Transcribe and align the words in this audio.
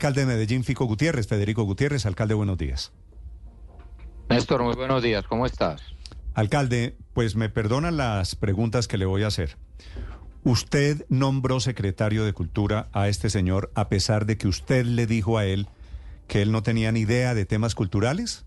alcalde 0.00 0.22
de 0.22 0.26
Medellín, 0.28 0.64
Fico 0.64 0.86
Gutiérrez, 0.86 1.26
Federico 1.26 1.64
Gutiérrez. 1.64 2.06
Alcalde, 2.06 2.32
buenos 2.32 2.56
días. 2.56 2.90
Néstor, 4.30 4.62
muy 4.62 4.74
buenos 4.74 5.02
días. 5.02 5.26
¿Cómo 5.26 5.44
estás? 5.44 5.82
Alcalde, 6.32 6.96
pues 7.12 7.36
me 7.36 7.50
perdonan 7.50 7.98
las 7.98 8.34
preguntas 8.34 8.88
que 8.88 8.96
le 8.96 9.04
voy 9.04 9.24
a 9.24 9.26
hacer. 9.26 9.58
¿Usted 10.42 11.04
nombró 11.10 11.60
secretario 11.60 12.24
de 12.24 12.32
Cultura 12.32 12.88
a 12.94 13.08
este 13.08 13.28
señor 13.28 13.70
a 13.74 13.90
pesar 13.90 14.24
de 14.24 14.38
que 14.38 14.48
usted 14.48 14.86
le 14.86 15.06
dijo 15.06 15.36
a 15.36 15.44
él 15.44 15.68
que 16.28 16.40
él 16.40 16.50
no 16.50 16.62
tenía 16.62 16.92
ni 16.92 17.00
idea 17.00 17.34
de 17.34 17.44
temas 17.44 17.74
culturales? 17.74 18.46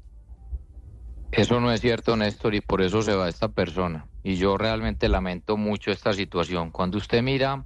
Eso 1.31 1.59
no 1.59 1.71
es 1.71 1.81
cierto, 1.81 2.17
Néstor, 2.17 2.55
y 2.55 2.61
por 2.61 2.81
eso 2.81 3.03
se 3.03 3.13
va 3.13 3.29
esta 3.29 3.49
persona. 3.49 4.07
Y 4.23 4.37
yo 4.37 4.57
realmente 4.57 5.07
lamento 5.07 5.55
mucho 5.55 5.91
esta 5.91 6.13
situación. 6.13 6.71
Cuando 6.71 6.97
usted 6.97 7.21
mira, 7.21 7.63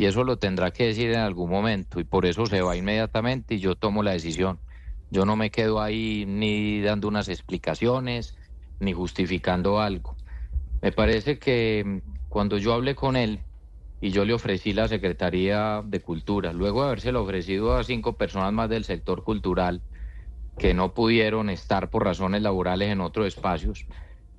y 0.00 0.06
eso 0.06 0.24
lo 0.24 0.38
tendrá 0.38 0.70
que 0.70 0.86
decir 0.86 1.10
en 1.10 1.18
algún 1.18 1.50
momento, 1.50 2.00
y 2.00 2.04
por 2.04 2.24
eso 2.24 2.46
se 2.46 2.62
va 2.62 2.74
inmediatamente 2.74 3.56
y 3.56 3.58
yo 3.58 3.76
tomo 3.76 4.02
la 4.02 4.12
decisión. 4.12 4.58
Yo 5.10 5.26
no 5.26 5.36
me 5.36 5.50
quedo 5.50 5.82
ahí 5.82 6.24
ni 6.26 6.80
dando 6.80 7.06
unas 7.06 7.28
explicaciones, 7.28 8.34
ni 8.78 8.94
justificando 8.94 9.78
algo. 9.78 10.16
Me 10.80 10.90
parece 10.90 11.38
que 11.38 12.00
cuando 12.28 12.56
yo 12.56 12.72
hablé 12.72 12.94
con 12.94 13.14
él, 13.14 13.42
y 14.00 14.08
yo 14.10 14.24
le 14.24 14.32
ofrecí 14.32 14.72
la 14.72 14.88
Secretaría 14.88 15.82
de 15.84 16.00
Cultura. 16.00 16.54
Luego 16.54 16.80
de 16.80 16.86
habérselo 16.86 17.22
ofrecido 17.22 17.76
a 17.76 17.84
cinco 17.84 18.16
personas 18.16 18.54
más 18.54 18.70
del 18.70 18.84
sector 18.84 19.22
cultural 19.22 19.82
que 20.56 20.72
no 20.72 20.94
pudieron 20.94 21.50
estar 21.50 21.90
por 21.90 22.04
razones 22.04 22.40
laborales 22.40 22.88
en 22.88 23.02
otros 23.02 23.26
espacios, 23.26 23.84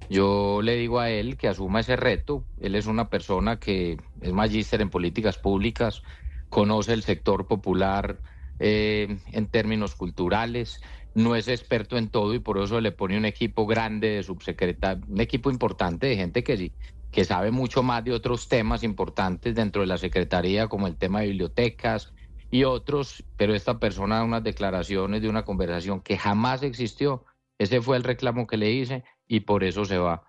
yo 0.10 0.62
le 0.62 0.76
digo 0.76 1.00
a 1.00 1.10
él 1.10 1.38
que 1.38 1.48
asuma 1.48 1.80
ese 1.82 1.96
reto. 1.96 2.46
Él 2.60 2.76
es 2.76 2.86
una 2.86 3.10
persona 3.10 3.60
que 3.60 3.98
es 4.22 4.34
magíster 4.34 4.82
en 4.82 4.90
políticas 4.90 5.38
públicas, 5.38 6.02
conoce 6.50 6.94
el 6.94 7.04
sector 7.04 7.48
popular 7.48 8.22
eh, 8.60 9.18
en 9.32 9.48
términos 9.48 9.96
culturales, 9.96 10.82
no 11.14 11.36
es 11.36 11.48
experto 11.48 11.98
en 11.98 12.10
todo 12.10 12.34
y 12.34 12.40
por 12.40 12.58
eso 12.58 12.80
le 12.82 12.92
pone 12.92 13.18
un 13.18 13.26
equipo 13.26 13.66
grande 13.66 14.10
de 14.10 14.24
subsecretario, 14.24 15.04
un 15.08 15.22
equipo 15.22 15.50
importante 15.50 16.08
de 16.08 16.16
gente 16.16 16.44
que 16.44 16.58
sí 16.58 16.74
que 17.12 17.26
sabe 17.26 17.52
mucho 17.52 17.84
más 17.84 18.04
de 18.04 18.14
otros 18.14 18.48
temas 18.48 18.84
importantes 18.84 19.54
dentro 19.54 19.82
de 19.82 19.88
la 19.88 19.98
Secretaría, 19.98 20.68
como 20.68 20.88
el 20.88 20.98
tema 20.98 21.20
de 21.20 21.28
bibliotecas 21.28 22.14
y 22.50 22.64
otros, 22.64 23.24
pero 23.36 23.54
esta 23.54 23.80
persona 23.80 24.18
da 24.18 24.24
unas 24.24 24.44
declaraciones 24.44 25.22
de 25.22 25.30
una 25.30 25.44
conversación 25.44 26.02
que 26.02 26.18
jamás 26.18 26.64
existió. 26.64 27.26
Ese 27.60 27.82
fue 27.82 27.98
el 27.98 28.04
reclamo 28.04 28.48
que 28.48 28.58
le 28.58 28.72
hice 28.72 29.04
y 29.32 29.40
por 29.40 29.64
eso 29.64 29.86
se 29.86 29.98
va. 29.98 30.24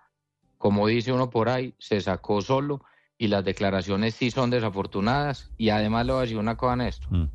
Como 0.57 0.87
dice 0.87 1.11
uno 1.11 1.29
por 1.29 1.49
ahí, 1.49 1.75
se 1.77 1.99
sacó 1.99 2.41
solo 2.41 2.85
y 3.17 3.27
las 3.27 3.43
declaraciones 3.43 4.15
sí 4.15 4.31
son 4.31 4.49
desafortunadas 4.49 5.51
y 5.57 5.69
además 5.69 6.05
le 6.05 6.13
voy 6.13 6.19
a 6.19 6.21
decir 6.21 6.37
una 6.37 6.55
cosa, 6.55 6.77
Néstor. 6.77 7.11
Mm. 7.11 7.29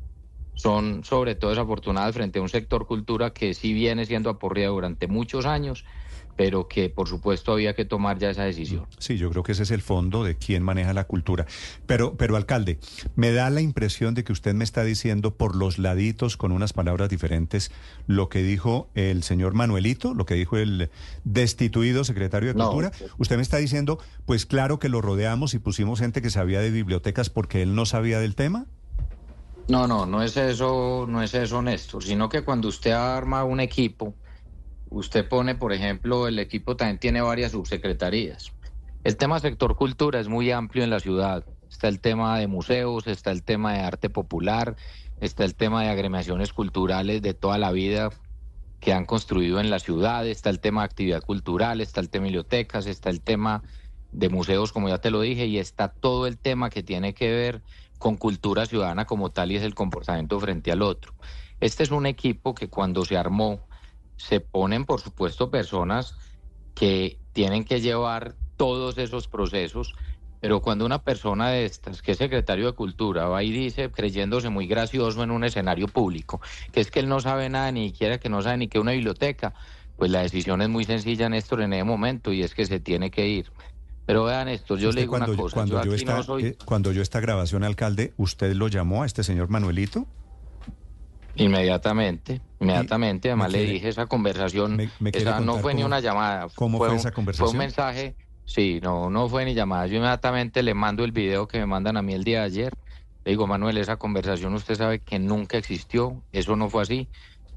Son 0.55 1.03
sobre 1.03 1.35
todo 1.35 1.51
desafortunadas 1.51 2.15
frente 2.15 2.39
a 2.39 2.41
un 2.41 2.49
sector 2.49 2.87
cultura 2.87 3.33
que 3.33 3.53
sí 3.53 3.71
viene 3.73 4.07
siendo 4.07 4.31
aporreado 4.31 4.73
durante 4.73 5.05
muchos 5.07 5.45
años 5.45 5.85
pero 6.39 6.69
que 6.69 6.89
por 6.89 7.09
supuesto 7.09 7.51
había 7.51 7.75
que 7.75 7.83
tomar 7.83 8.17
ya 8.17 8.29
esa 8.29 8.45
decisión. 8.45 8.85
Sí, 8.97 9.17
yo 9.17 9.29
creo 9.29 9.43
que 9.43 9.51
ese 9.51 9.63
es 9.63 9.71
el 9.71 9.81
fondo 9.81 10.23
de 10.23 10.37
quién 10.37 10.63
maneja 10.63 10.93
la 10.93 11.03
cultura. 11.03 11.45
Pero, 11.85 12.15
pero 12.15 12.37
alcalde, 12.37 12.79
me 13.17 13.33
da 13.33 13.49
la 13.49 13.59
impresión 13.59 14.13
de 14.13 14.23
que 14.23 14.31
usted 14.31 14.53
me 14.53 14.63
está 14.63 14.85
diciendo 14.85 15.35
por 15.35 15.53
los 15.53 15.79
laditos, 15.79 16.37
con 16.37 16.53
unas 16.53 16.71
palabras 16.71 17.09
diferentes, 17.09 17.71
lo 18.07 18.29
que 18.29 18.41
dijo 18.41 18.87
el 18.95 19.23
señor 19.23 19.53
Manuelito, 19.53 20.13
lo 20.13 20.25
que 20.25 20.35
dijo 20.35 20.55
el 20.55 20.89
destituido 21.25 22.05
secretario 22.05 22.53
de 22.53 22.55
Cultura. 22.55 22.93
Usted 23.17 23.35
me 23.35 23.41
está 23.41 23.57
diciendo, 23.57 23.99
pues 24.25 24.45
claro 24.45 24.79
que 24.79 24.87
lo 24.87 25.01
rodeamos 25.01 25.53
y 25.55 25.59
pusimos 25.59 25.99
gente 25.99 26.21
que 26.21 26.29
sabía 26.29 26.61
de 26.61 26.71
bibliotecas 26.71 27.29
porque 27.29 27.63
él 27.63 27.75
no 27.75 27.85
sabía 27.85 28.21
del 28.21 28.35
tema. 28.35 28.65
No, 29.67 29.87
no, 29.87 30.05
no 30.05 30.23
es 30.23 30.37
eso, 30.37 31.05
no 31.05 31.21
es 31.21 31.33
eso, 31.33 31.61
Néstor, 31.61 32.01
sino 32.01 32.29
que 32.29 32.43
cuando 32.43 32.69
usted 32.69 32.91
arma 32.91 33.43
un 33.43 33.59
equipo, 33.59 34.13
Usted 34.89 35.27
pone, 35.27 35.55
por 35.55 35.71
ejemplo, 35.71 36.27
el 36.27 36.39
equipo 36.39 36.75
también 36.75 36.97
tiene 36.97 37.21
varias 37.21 37.51
subsecretarías. 37.51 38.51
El 39.03 39.17
tema 39.17 39.39
sector 39.39 39.75
cultura 39.75 40.19
es 40.19 40.27
muy 40.27 40.51
amplio 40.51 40.83
en 40.83 40.89
la 40.89 40.99
ciudad. 40.99 41.45
Está 41.69 41.87
el 41.87 41.99
tema 41.99 42.39
de 42.39 42.47
museos, 42.47 43.05
está 43.05 43.31
el 43.31 43.43
tema 43.43 43.73
de 43.73 43.81
arte 43.81 44.09
popular, 44.09 44.75
está 45.21 45.45
el 45.45 45.53
tema 45.53 45.83
de 45.83 45.89
agremiaciones 45.89 46.53
culturales 46.53 47.21
de 47.21 47.35
toda 47.35 47.59
la 47.59 47.71
vida 47.71 48.09
que 48.79 48.91
han 48.91 49.05
construido 49.05 49.59
en 49.59 49.69
la 49.69 49.79
ciudad, 49.79 50.25
está 50.25 50.49
el 50.49 50.59
tema 50.59 50.81
de 50.81 50.85
actividad 50.85 51.21
cultural, 51.21 51.81
está 51.81 52.01
el 52.01 52.09
tema 52.09 52.23
de 52.23 52.29
bibliotecas, 52.29 52.87
está 52.87 53.09
el 53.09 53.21
tema 53.21 53.61
de 54.11 54.29
museos, 54.29 54.71
como 54.71 54.89
ya 54.89 54.97
te 54.97 55.11
lo 55.11 55.21
dije, 55.21 55.45
y 55.45 55.59
está 55.59 55.89
todo 55.89 56.25
el 56.25 56.37
tema 56.37 56.69
que 56.69 56.81
tiene 56.81 57.13
que 57.13 57.31
ver 57.31 57.61
con 57.99 58.17
cultura 58.17 58.65
ciudadana 58.65 59.05
como 59.05 59.29
tal 59.29 59.51
y 59.51 59.57
es 59.57 59.63
el 59.63 59.75
comportamiento 59.75 60.39
frente 60.39 60.71
al 60.71 60.81
otro. 60.81 61.13
Este 61.59 61.83
es 61.83 61.91
un 61.91 62.05
equipo 62.05 62.55
que 62.55 62.69
cuando 62.69 63.05
se 63.05 63.17
armó 63.17 63.68
se 64.19 64.41
ponen, 64.41 64.85
por 64.85 64.99
supuesto, 64.99 65.49
personas 65.49 66.15
que 66.75 67.19
tienen 67.31 67.63
que 67.63 67.79
llevar 67.79 68.35
todos 68.57 68.97
esos 68.97 69.27
procesos, 69.27 69.95
pero 70.41 70.61
cuando 70.61 70.85
una 70.85 71.03
persona 71.03 71.49
de 71.49 71.65
estas, 71.65 72.01
que 72.01 72.11
es 72.11 72.17
secretario 72.17 72.65
de 72.65 72.73
Cultura, 72.73 73.27
va 73.27 73.43
y 73.43 73.51
dice, 73.51 73.89
creyéndose 73.89 74.49
muy 74.49 74.67
gracioso 74.67 75.23
en 75.23 75.31
un 75.31 75.45
escenario 75.45 75.87
público, 75.87 76.41
que 76.73 76.81
es 76.81 76.91
que 76.91 76.99
él 76.99 77.07
no 77.07 77.21
sabe 77.21 77.49
nada, 77.49 77.71
ni 77.71 77.89
siquiera 77.89 78.17
que 78.17 78.29
no 78.29 78.41
sabe 78.41 78.57
ni 78.57 78.67
que 78.67 78.79
una 78.79 78.91
biblioteca, 78.91 79.53
pues 79.95 80.11
la 80.11 80.21
decisión 80.21 80.61
es 80.61 80.69
muy 80.69 80.83
sencilla, 80.83 81.29
Néstor, 81.29 81.61
en 81.61 81.73
ese 81.73 81.83
momento, 81.85 82.33
y 82.33 82.43
es 82.43 82.53
que 82.53 82.65
se 82.65 82.79
tiene 82.81 83.11
que 83.11 83.27
ir. 83.27 83.51
Pero 84.05 84.25
vean 84.25 84.49
esto, 84.49 84.75
yo 84.75 84.91
le 84.91 85.01
digo 85.01 85.15
una 85.15 85.27
cosa. 85.27 85.53
Cuando 85.53 85.83
yo, 85.83 85.93
esta, 85.93 86.25
eh, 86.39 86.57
cuando 86.65 86.91
yo 86.91 87.01
esta 87.01 87.21
grabación, 87.21 87.63
alcalde, 87.63 88.13
¿usted 88.17 88.53
lo 88.53 88.67
llamó 88.67 89.03
a 89.03 89.05
este 89.05 89.23
señor 89.23 89.49
Manuelito? 89.49 90.07
Inmediatamente, 91.43 92.41
inmediatamente. 92.59 93.29
Además 93.29 93.51
le 93.51 93.65
dije 93.65 93.89
esa 93.89 94.05
conversación. 94.05 94.79
esa 95.13 95.39
no 95.39 95.57
fue 95.57 95.73
ni 95.73 95.83
una 95.83 95.99
llamada. 95.99 96.47
¿Cómo 96.55 96.77
fue, 96.77 96.95
esa 96.95 97.11
conversación? 97.11 97.47
Fue 97.47 97.51
un 97.53 97.57
mensaje. 97.57 98.15
Sí, 98.45 98.79
no, 98.81 99.09
no 99.09 99.29
fue 99.29 99.45
ni 99.45 99.53
llamada. 99.53 99.87
Yo 99.87 99.97
inmediatamente 99.97 100.63
le 100.63 100.73
mando 100.73 101.03
el 101.03 101.11
video 101.11 101.47
que 101.47 101.59
me 101.59 101.65
mandan 101.65 101.97
a 101.97 102.01
mí 102.01 102.13
el 102.13 102.23
día 102.23 102.39
de 102.39 102.45
ayer. 102.45 102.73
Le 103.23 103.31
digo, 103.31 103.45
Manuel, 103.47 103.77
esa 103.77 103.97
conversación 103.97 104.53
usted 104.53 104.75
sabe 104.75 104.99
que 104.99 105.19
nunca 105.19 105.57
existió. 105.57 106.23
Eso 106.31 106.55
no 106.55 106.69
fue 106.69 106.81
así. 106.81 107.09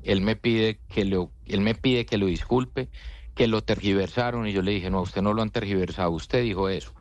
Él 0.03 0.20
me 0.20 0.37
pide 0.37 0.81
que 0.88 1.04
lo, 1.04 1.31
él 1.47 1.60
me 1.60 1.75
pide 1.75 2.04
que 2.04 2.19
lo 2.19 2.26
disculpe, 2.26 2.88
que 3.34 3.47
lo 3.47 3.62
tergiversaron 3.62 4.47
y 4.47 4.53
yo 4.53 4.62
le 4.62 4.72
dije, 4.72 4.91
no, 4.91 5.00
usted 5.00 5.22
no 5.22 5.32
lo 5.32 5.43
han 5.43 5.50
tergiversado. 5.50 6.10
Usted 6.10 6.43
dijo 6.43 6.69
eso. 6.69 6.93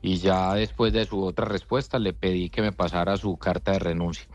Y 0.00 0.16
ya 0.16 0.54
después 0.54 0.92
de 0.92 1.04
su 1.04 1.22
otra 1.22 1.44
respuesta 1.44 2.00
le 2.00 2.12
pedí 2.12 2.50
que 2.50 2.60
me 2.60 2.72
pasara 2.72 3.16
su 3.16 3.36
carta 3.36 3.70
de 3.70 3.78
renuncia. 3.78 4.26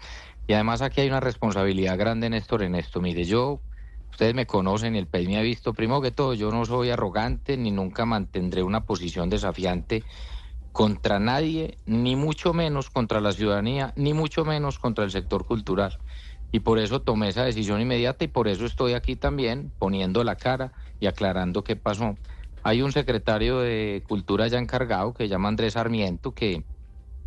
Y 0.48 0.54
además 0.54 0.82
aquí 0.82 1.02
hay 1.02 1.10
una 1.10 1.20
responsabilidad 1.20 1.98
grande, 1.98 2.30
Néstor, 2.30 2.64
en 2.64 2.76
esto. 2.76 3.02
Mire, 3.02 3.26
yo, 3.26 3.64
ustedes 4.12 4.34
me 4.34 4.46
conocen 4.48 4.96
el 4.96 5.08
país 5.08 5.28
me 5.28 5.38
ha 5.38 5.42
visto, 5.42 5.74
primero 5.74 6.02
que 6.02 6.12
todo, 6.12 6.34
yo 6.34 6.52
no 6.52 6.66
soy 6.66 6.90
arrogante 6.90 7.58
ni 7.58 7.72
nunca 7.72 8.06
mantendré 8.06 8.64
una 8.64 8.86
posición 8.86 9.30
desafiante 9.30 10.06
contra 10.72 11.20
nadie, 11.20 11.80
ni 11.86 12.16
mucho 12.16 12.54
menos 12.54 12.90
contra 12.90 13.22
la 13.22 13.32
ciudadanía, 13.34 13.94
ni 13.98 14.14
mucho 14.14 14.46
menos 14.46 14.80
contra 14.80 15.06
el 15.06 15.12
sector 15.12 15.46
cultural. 15.46 15.98
Y 16.52 16.62
por 16.62 16.80
eso 16.80 17.02
tomé 17.02 17.30
esa 17.30 17.46
decisión 17.46 17.82
inmediata 17.82 18.24
y 18.26 18.28
por 18.30 18.48
eso 18.48 18.66
estoy 18.66 18.94
aquí 18.94 19.16
también 19.18 19.74
poniendo 19.80 20.24
la 20.24 20.38
cara 20.38 20.74
y 21.00 21.08
aclarando 21.08 21.64
qué 21.64 21.76
pasó. 21.76 22.20
Hay 22.64 22.82
un 22.82 22.92
secretario 22.94 23.60
de 23.60 24.04
Cultura 24.08 24.48
ya 24.48 24.60
encargado 24.60 25.14
que 25.14 25.26
se 25.26 25.30
llama 25.30 25.50
Andrés 25.50 25.74
Sarmiento, 25.74 26.34
que 26.34 26.66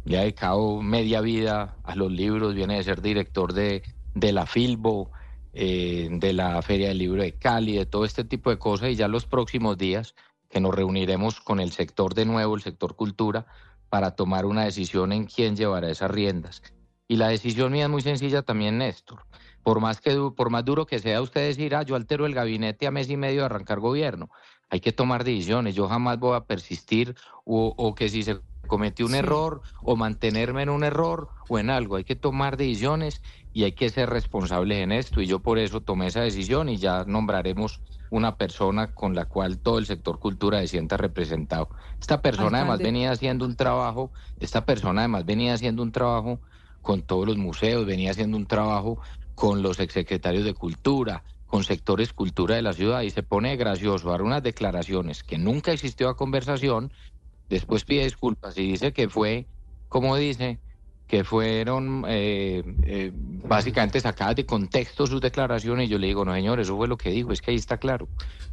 le 0.04 0.18
ha 0.18 0.22
dedicado 0.22 0.80
media 0.82 1.20
vida 1.20 1.76
a 1.84 1.94
los 1.94 2.10
libros, 2.10 2.54
viene 2.54 2.76
de 2.76 2.84
ser 2.84 3.02
director 3.02 3.52
de, 3.52 3.82
de 4.14 4.32
la 4.32 4.46
Filbo, 4.46 5.10
eh, 5.52 6.08
de 6.10 6.32
la 6.32 6.62
Feria 6.62 6.88
del 6.88 6.98
Libro 6.98 7.22
de 7.22 7.32
Cali, 7.32 7.76
de 7.76 7.86
todo 7.86 8.04
este 8.04 8.24
tipo 8.24 8.50
de 8.50 8.58
cosas 8.58 8.90
y 8.90 8.94
ya 8.94 9.08
los 9.08 9.26
próximos 9.26 9.76
días 9.76 10.14
que 10.48 10.60
nos 10.60 10.74
reuniremos 10.74 11.40
con 11.40 11.60
el 11.60 11.72
sector 11.72 12.14
de 12.14 12.24
nuevo, 12.24 12.54
el 12.54 12.62
sector 12.62 12.96
cultura, 12.96 13.46
para 13.88 14.12
tomar 14.12 14.46
una 14.46 14.64
decisión 14.64 15.12
en 15.12 15.24
quién 15.24 15.56
llevará 15.56 15.90
esas 15.90 16.10
riendas. 16.10 16.62
Y 17.08 17.16
la 17.16 17.28
decisión 17.28 17.72
mía 17.72 17.84
es 17.84 17.90
muy 17.90 18.02
sencilla 18.02 18.42
también, 18.42 18.78
Néstor. 18.78 19.24
Por 19.64 19.80
más, 19.80 20.00
que, 20.00 20.16
por 20.36 20.50
más 20.50 20.64
duro 20.64 20.86
que 20.86 21.00
sea 21.00 21.20
usted 21.20 21.48
decir, 21.48 21.74
ah, 21.74 21.82
yo 21.82 21.96
altero 21.96 22.24
el 22.24 22.34
gabinete 22.34 22.86
a 22.86 22.92
mes 22.92 23.10
y 23.10 23.16
medio 23.16 23.40
de 23.40 23.46
arrancar 23.46 23.80
gobierno, 23.80 24.30
hay 24.68 24.80
que 24.80 24.92
tomar 24.92 25.24
decisiones. 25.24 25.74
Yo 25.74 25.88
jamás 25.88 26.18
voy 26.18 26.36
a 26.36 26.44
persistir 26.44 27.16
o, 27.44 27.74
o 27.76 27.94
que 27.94 28.08
si 28.08 28.22
se 28.22 28.38
cometí 28.70 29.02
un 29.02 29.16
error 29.16 29.62
o 29.82 29.96
mantenerme 29.96 30.62
en 30.62 30.68
un 30.68 30.84
error 30.84 31.28
o 31.48 31.58
en 31.58 31.70
algo. 31.70 31.96
Hay 31.96 32.04
que 32.04 32.14
tomar 32.14 32.56
decisiones 32.56 33.20
y 33.52 33.64
hay 33.64 33.72
que 33.72 33.90
ser 33.90 34.08
responsables 34.08 34.78
en 34.78 34.92
esto. 34.92 35.20
Y 35.20 35.26
yo 35.26 35.40
por 35.40 35.58
eso 35.58 35.80
tomé 35.80 36.06
esa 36.06 36.20
decisión 36.20 36.68
y 36.68 36.76
ya 36.76 37.04
nombraremos 37.04 37.80
una 38.10 38.36
persona 38.36 38.94
con 38.94 39.16
la 39.16 39.24
cual 39.24 39.58
todo 39.58 39.78
el 39.78 39.86
sector 39.86 40.20
cultura 40.20 40.60
se 40.60 40.68
sienta 40.68 40.96
representado. 40.96 41.68
Esta 42.00 42.22
persona 42.22 42.58
además 42.58 42.78
venía 42.78 43.10
haciendo 43.10 43.44
un 43.44 43.56
trabajo, 43.56 44.12
esta 44.38 44.64
persona 44.64 45.00
además 45.00 45.24
venía 45.24 45.52
haciendo 45.52 45.82
un 45.82 45.90
trabajo 45.90 46.38
con 46.80 47.02
todos 47.02 47.26
los 47.26 47.38
museos, 47.38 47.86
venía 47.86 48.12
haciendo 48.12 48.36
un 48.36 48.46
trabajo 48.46 49.00
con 49.34 49.62
los 49.62 49.80
exsecretarios 49.80 50.44
de 50.44 50.54
cultura, 50.54 51.24
con 51.48 51.64
sectores 51.64 52.12
cultura 52.12 52.54
de 52.54 52.62
la 52.62 52.72
ciudad 52.72 53.02
y 53.02 53.10
se 53.10 53.24
pone 53.24 53.56
gracioso 53.56 54.10
dar 54.10 54.22
unas 54.22 54.44
declaraciones 54.44 55.24
que 55.24 55.38
nunca 55.38 55.72
existió 55.72 56.08
a 56.08 56.16
conversación 56.16 56.92
después 57.50 57.84
pide 57.84 58.04
disculpas 58.04 58.56
y 58.56 58.72
dice 58.72 58.92
que 58.92 59.08
fue, 59.08 59.46
como 59.88 60.16
dice, 60.16 60.58
que 61.10 61.24
fueron 61.24 62.04
eh, 62.06 62.62
eh, 62.84 63.10
básicamente 63.12 64.00
sacadas 64.00 64.36
de 64.36 64.46
contexto 64.46 65.08
sus 65.08 65.20
declaraciones. 65.20 65.88
Y 65.88 65.90
yo 65.90 65.98
le 65.98 66.06
digo, 66.06 66.24
no, 66.24 66.32
señor, 66.32 66.60
eso 66.60 66.76
fue 66.76 66.86
lo 66.86 66.96
que 66.96 67.10
dijo, 67.10 67.32
es 67.32 67.42
que 67.42 67.50
ahí 67.50 67.56
está 67.56 67.78
claro. 67.78 68.08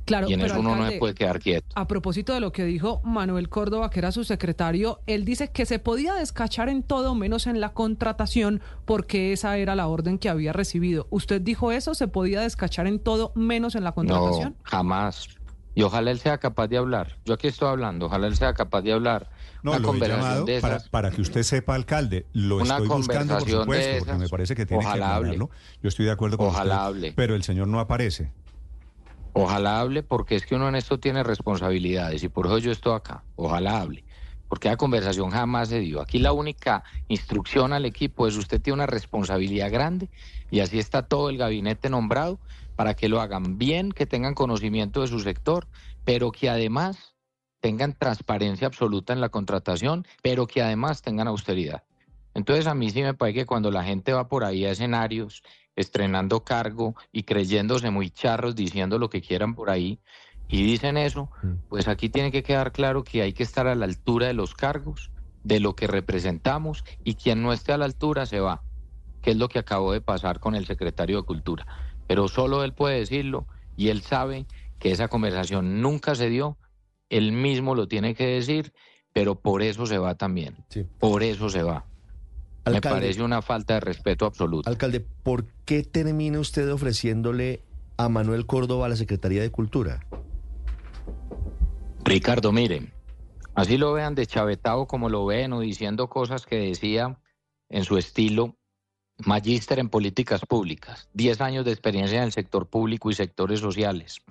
Claro, 0.06 0.28
y 0.28 0.34
en 0.34 0.40
pero, 0.40 0.54
eso 0.54 0.60
uno 0.62 0.76
no 0.76 0.90
se 0.90 0.98
puede 0.98 1.14
quedar 1.14 1.40
quieto. 1.40 1.68
A 1.76 1.88
propósito 1.88 2.34
de 2.34 2.40
lo 2.40 2.52
que 2.52 2.66
dijo 2.66 3.00
Manuel 3.04 3.50
Córdoba, 3.50 3.92
que 3.92 4.00
era 4.00 4.12
su 4.12 4.24
secretario, 4.24 5.02
él 5.06 5.24
dice 5.24 5.52
que 5.52 5.68
se 5.68 5.78
podía 5.78 6.16
descachar 6.16 6.68
en 6.68 6.82
todo 6.82 7.14
menos 7.14 7.46
en 7.46 7.62
la 7.62 7.74
contratación 7.74 8.62
porque 8.86 9.34
esa 9.34 9.58
era 9.58 9.76
la 9.76 9.88
orden 9.88 10.18
que 10.18 10.30
había 10.30 10.52
recibido. 10.52 11.06
¿Usted 11.12 11.42
dijo 11.42 11.72
eso? 11.72 11.94
¿Se 11.94 12.08
podía 12.08 12.42
descachar 12.42 12.88
en 12.88 12.98
todo 12.98 13.34
menos 13.36 13.76
en 13.76 13.84
la 13.84 13.92
contratación? 13.92 14.56
No, 14.58 14.64
jamás. 14.64 15.37
Y 15.78 15.84
ojalá 15.84 16.10
él 16.10 16.18
sea 16.18 16.40
capaz 16.40 16.68
de 16.70 16.78
hablar. 16.78 17.18
Yo 17.24 17.36
aquí 17.36 17.46
estoy 17.46 17.68
hablando, 17.70 18.08
ojalá 18.08 18.26
él 18.26 18.36
sea 18.36 18.56
capaz 18.56 18.82
de 18.82 18.94
hablar. 18.94 19.30
No, 19.62 19.74
Una 19.74 19.80
lo 19.80 19.84
he 19.86 19.88
conversación 19.88 20.24
llamado 20.26 20.46
de 20.46 20.60
para, 20.60 20.76
esas. 20.78 20.90
para 20.90 21.12
que 21.12 21.22
usted 21.22 21.44
sepa, 21.44 21.76
alcalde. 21.76 22.26
Lo 22.34 22.56
Una 22.56 22.64
estoy 22.78 22.88
buscando, 22.88 23.36
por 23.36 23.44
conversación 23.44 23.46
de 23.46 23.62
supuesto, 23.62 23.92
porque 24.00 24.10
esas. 24.12 24.20
me 24.20 24.28
parece 24.30 24.56
que 24.56 24.66
tiene 24.66 24.82
que 24.82 24.88
Ojalá 24.88 25.16
hable. 25.16 25.30
aclararlo. 25.30 25.50
Yo 25.84 25.88
estoy 25.88 26.06
de 26.06 26.12
acuerdo 26.12 26.38
con 26.40 26.48
Ojalá 26.48 26.76
usted, 26.78 26.86
hable. 26.88 27.14
pero 27.16 27.36
el 27.36 27.44
señor 27.44 27.68
no 27.68 27.80
aparece. 27.80 28.32
Ojalá 29.34 29.80
hable 29.80 30.02
porque 30.02 30.36
es 30.36 30.48
que 30.48 30.56
uno 30.56 30.68
en 30.68 30.74
esto 30.76 31.00
tiene 31.00 31.22
responsabilidades 31.22 32.24
y 32.24 32.30
por 32.30 32.48
eso 32.48 32.58
yo 32.58 32.72
estoy 32.72 32.96
acá. 32.96 33.24
Ojalá 33.36 33.80
hable. 33.80 34.04
Porque 34.50 34.70
la 34.70 34.78
conversación 34.78 35.30
jamás 35.30 35.70
se 35.70 35.80
dio. 35.80 36.02
Aquí 36.02 36.18
la 36.18 36.32
única 36.32 36.84
instrucción 37.08 37.72
al 37.72 37.86
equipo 37.86 38.26
es 38.28 38.36
usted 38.36 38.60
tiene 38.60 38.76
una 38.76 38.88
responsabilidad 38.88 39.72
grande 39.72 40.10
y 40.50 40.62
así 40.62 40.80
está 40.80 41.04
todo 41.04 41.30
el 41.30 41.38
gabinete 41.38 41.90
nombrado 41.92 42.40
para 42.78 42.94
que 42.94 43.10
lo 43.10 43.20
hagan 43.20 43.58
bien, 43.58 43.92
que 43.92 44.06
tengan 44.06 44.36
conocimiento 44.36 45.02
de 45.02 45.08
su 45.08 45.20
sector, 45.20 45.68
pero 46.06 46.32
que 46.32 46.48
además 46.48 47.16
tengan 47.60 47.94
transparencia 47.98 48.68
absoluta 48.68 49.14
en 49.14 49.20
la 49.20 49.30
contratación, 49.30 50.06
pero 50.22 50.46
que 50.46 50.62
además 50.62 51.02
tengan 51.02 51.28
austeridad. 51.28 51.84
Entonces 52.36 52.68
a 52.68 52.76
mí 52.76 52.92
sí 52.92 53.02
me 53.02 53.16
parece 53.16 53.40
que 53.40 53.46
cuando 53.48 53.72
la 53.72 53.84
gente 53.84 54.14
va 54.14 54.28
por 54.28 54.44
ahí 54.44 54.64
a 54.64 54.72
escenarios, 54.72 55.42
estrenando 55.76 56.44
cargo 56.44 56.96
y 57.12 57.24
creyéndose 57.24 57.90
muy 57.90 58.12
charros, 58.12 58.56
diciendo 58.56 59.00
lo 59.00 59.10
que 59.10 59.22
quieran 59.22 59.56
por 59.56 59.72
ahí, 59.72 60.00
y 60.48 60.62
dicen 60.62 60.98
eso, 60.98 61.32
pues 61.70 61.88
aquí 61.88 62.10
tiene 62.10 62.32
que 62.32 62.44
quedar 62.44 62.72
claro 62.72 63.04
que 63.04 63.24
hay 63.24 63.34
que 63.34 63.42
estar 63.42 63.66
a 63.66 63.74
la 63.74 63.86
altura 63.86 64.28
de 64.28 64.34
los 64.34 64.54
cargos, 64.54 65.10
de 65.44 65.60
lo 65.60 65.76
que 65.76 65.88
representamos, 65.88 66.84
y 67.04 67.16
quien 67.16 67.42
no 67.42 67.54
esté 67.54 67.74
a 67.74 67.78
la 67.80 67.86
altura 67.86 68.28
se 68.28 68.40
va, 68.40 68.62
que 69.24 69.32
es 69.32 69.38
lo 69.38 69.50
que 69.50 69.58
acabó 69.58 69.94
de 69.94 70.02
pasar 70.02 70.40
con 70.40 70.54
el 70.54 70.68
secretario 70.68 71.18
de 71.18 71.24
Cultura. 71.24 71.66
Pero 72.08 72.28
solo 72.28 72.64
él 72.64 72.74
puede 72.74 73.00
decirlo, 73.00 73.46
y 73.76 73.90
él 73.90 74.02
sabe 74.02 74.46
que 74.80 74.92
esa 74.92 75.08
conversación 75.08 75.82
nunca 75.82 76.16
se 76.16 76.30
dio, 76.30 76.58
él 77.10 77.32
mismo 77.32 77.76
lo 77.76 77.88
tiene 77.88 78.16
que 78.16 78.26
decir, 78.28 78.74
pero 79.14 79.36
por 79.36 79.62
eso 79.62 79.86
se 79.86 79.98
va 79.98 80.16
también, 80.16 80.58
Sí. 80.70 80.86
por 81.00 81.24
eso 81.24 81.50
se 81.50 81.64
va. 81.64 81.86
Me 82.70 82.82
parece 82.82 83.24
una 83.24 83.42
falta 83.42 83.76
de 83.76 83.80
respeto 83.80 84.26
absoluta. 84.26 84.70
alcalde, 84.70 85.00
¿por 85.00 85.46
qué 85.64 85.84
termina 85.84 86.38
usted 86.40 86.70
ofreciéndole 86.70 87.62
a 87.96 88.10
Manuel 88.10 88.46
Córdoba 88.46 88.90
la 88.90 88.98
Secretaría 88.98 89.42
de 89.42 89.50
Cultura? 89.52 90.02
Ricardo, 92.04 92.52
miren, 92.52 92.92
así 93.56 93.78
lo 93.78 93.94
vean 93.94 94.16
de 94.16 94.26
chavetado 94.26 94.86
como 94.86 95.10
lo 95.10 95.26
ven 95.26 95.54
o 95.54 95.62
diciendo 95.62 96.10
cosas 96.10 96.46
que 96.46 96.58
decía 96.58 97.18
en 97.70 97.86
su 97.86 97.98
estilo, 97.98 98.57
magíster 99.26 99.80
en 99.80 99.90
políticas 99.90 100.42
públicas, 100.46 101.10
10 101.14 101.42
años 101.42 101.66
de 101.66 101.72
experiencia 101.72 102.18
en 102.20 102.24
el 102.26 102.32
sector 102.32 102.68
público 102.68 103.10
y 103.10 103.14
sectores 103.14 103.60
sociales. 103.60 104.22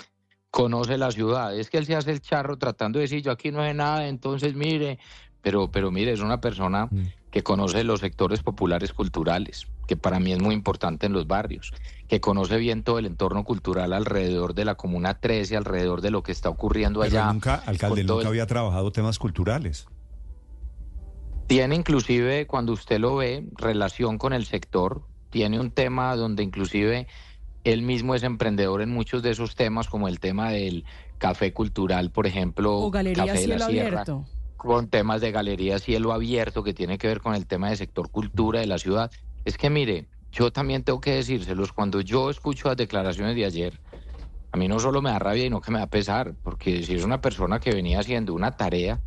Conoce 0.51 0.97
la 0.97 1.11
ciudad, 1.11 1.57
es 1.59 1.69
que 1.71 1.79
él 1.79 1.87
se 1.87 1.97
hace 1.97 2.13
el 2.13 2.21
charro 2.21 2.57
tratando 2.57 2.99
de 2.99 3.03
decir 3.05 3.23
yo 3.23 3.31
aquí 3.33 3.51
no 3.51 3.63
sé 3.63 3.75
nada, 3.75 4.07
entonces 4.09 4.55
mire, 4.55 4.99
pero, 5.43 5.71
pero 5.71 5.91
mire, 5.91 6.13
es 6.13 6.21
una 6.21 6.41
persona 6.41 6.87
Mm. 6.91 7.07
que 7.31 7.43
conoce 7.43 7.85
los 7.85 8.01
sectores 8.01 8.43
populares 8.43 8.93
culturales, 8.95 9.67
que 9.87 9.97
para 9.97 10.19
mí 10.19 10.33
es 10.33 10.41
muy 10.41 10.55
importante 10.55 11.05
en 11.07 11.13
los 11.13 11.27
barrios, 11.27 11.73
que 12.09 12.21
conoce 12.21 12.57
bien 12.57 12.83
todo 12.83 12.99
el 12.99 13.05
entorno 13.07 13.45
cultural 13.45 13.93
alrededor 13.93 14.55
de 14.55 14.65
la 14.65 14.77
Comuna 14.77 15.15
13, 15.21 15.57
alrededor 15.57 16.01
de 16.01 16.11
lo 16.11 16.23
que 16.23 16.33
está 16.33 16.49
ocurriendo 16.49 17.01
Pero 17.01 17.11
allá. 17.21 17.33
nunca, 17.33 17.57
alcalde, 17.57 18.05
nunca 18.05 18.23
el- 18.23 18.27
había 18.29 18.47
trabajado 18.47 18.91
temas 18.93 19.19
culturales. 19.19 19.87
Tiene 21.47 21.77
inclusive, 21.77 22.47
cuando 22.47 22.73
usted 22.73 22.99
lo 22.99 23.17
ve, 23.17 23.47
relación 23.57 24.19
con 24.19 24.33
el 24.33 24.47
sector, 24.47 25.03
tiene 25.31 25.61
un 25.61 25.71
tema 25.71 26.17
donde 26.17 26.43
inclusive 26.43 27.07
él 27.65 27.83
mismo 27.83 28.15
es 28.15 28.23
emprendedor 28.23 28.83
en 28.83 28.91
muchos 28.91 29.23
de 29.23 29.31
esos 29.31 29.55
temas, 29.55 29.89
como 29.89 30.09
el 30.09 30.21
tema 30.21 30.51
del 30.51 30.85
café 31.19 31.53
cultural, 31.53 32.11
por 32.11 32.27
ejemplo, 32.27 32.77
O 32.79 32.91
Galería 32.91 33.27
Café 33.27 33.41
de 33.41 33.47
la 33.47 33.59
Cielo 33.59 33.71
Sierra, 33.71 34.01
Abierto. 34.03 34.25
con 34.57 34.89
temas 34.89 35.21
de 35.21 35.33
galería 35.33 35.79
cielo 35.79 36.13
abierto 36.13 36.63
que 36.63 36.75
tiene 36.75 36.99
que 36.99 37.09
ver 37.09 37.21
con 37.21 37.35
el 37.35 37.47
tema 37.47 37.71
de 37.71 37.77
sector 37.77 38.11
cultura 38.11 38.61
de 38.61 38.67
la 38.67 38.79
ciudad. 38.79 39.11
Es 39.45 39.57
que 39.57 39.71
mire, 39.71 40.09
yo 40.33 40.53
también 40.53 40.83
tengo 40.85 41.01
que 41.01 41.13
decírselos, 41.13 41.73
cuando 41.73 42.01
yo 42.01 42.31
escucho 42.31 42.69
las 42.69 42.77
declaraciones 42.77 43.37
de 43.37 43.45
ayer, 43.45 43.81
a 44.53 44.57
mí 44.57 44.69
no 44.69 44.79
solo 44.79 45.03
me 45.03 45.11
da 45.11 45.19
rabia, 45.19 45.45
sino 45.45 45.61
que 45.61 45.71
me 45.71 45.79
da 45.79 45.87
pesar, 45.87 46.35
porque 46.43 46.83
si 46.83 46.95
es 46.95 47.05
una 47.05 47.21
persona 47.21 47.61
que 47.61 47.73
venía 47.73 48.01
haciendo 48.01 48.35
una 48.35 48.53
tarea, 48.53 49.01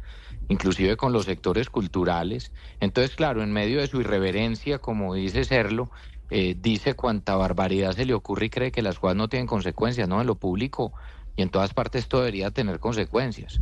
inclusive 0.49 0.97
con 0.97 1.13
los 1.13 1.25
sectores 1.25 1.69
culturales, 1.69 2.53
entonces 2.81 3.15
claro, 3.15 3.43
en 3.43 3.53
medio 3.53 3.79
de 3.81 3.87
su 3.87 4.01
irreverencia, 4.01 4.79
como 4.79 5.15
dice 5.15 5.45
serlo, 5.45 5.91
eh, 6.29 6.55
dice 6.57 6.95
cuánta 6.95 7.35
barbaridad 7.37 7.93
se 7.93 8.05
le 8.05 8.13
ocurre 8.15 8.47
y 8.47 8.51
cree 8.51 8.71
que 8.71 8.81
las 8.83 8.99
cosas 8.99 9.17
no 9.17 9.29
tienen 9.29 9.47
consecuencias, 9.47 10.09
¿no? 10.09 10.21
En 10.21 10.27
lo 10.27 10.37
público 10.39 10.93
y 11.37 11.43
en 11.43 11.49
todas 11.51 11.73
partes 11.73 12.03
esto 12.03 12.19
debería 12.19 12.51
tener 12.51 12.79
consecuencias. 12.79 13.61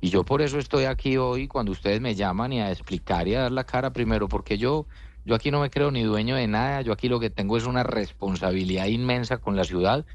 Y 0.00 0.10
yo 0.10 0.24
por 0.24 0.42
eso 0.42 0.58
estoy 0.58 0.84
aquí 0.84 1.16
hoy 1.16 1.48
cuando 1.48 1.72
ustedes 1.72 2.00
me 2.00 2.14
llaman 2.14 2.52
y 2.52 2.60
a 2.60 2.70
explicar 2.70 3.28
y 3.28 3.34
a 3.34 3.42
dar 3.42 3.52
la 3.52 3.64
cara 3.64 3.92
primero, 3.92 4.28
porque 4.28 4.58
yo, 4.58 4.88
yo 5.24 5.34
aquí 5.34 5.50
no 5.50 5.60
me 5.60 5.70
creo 5.70 5.90
ni 5.90 6.02
dueño 6.04 6.36
de 6.36 6.46
nada, 6.48 6.82
yo 6.82 6.92
aquí 6.92 7.08
lo 7.08 7.20
que 7.20 7.30
tengo 7.30 7.56
es 7.56 7.66
una 7.66 7.82
responsabilidad 7.82 8.86
inmensa 8.86 9.38
con 9.38 9.56
la 9.56 9.64
ciudad 9.64 10.06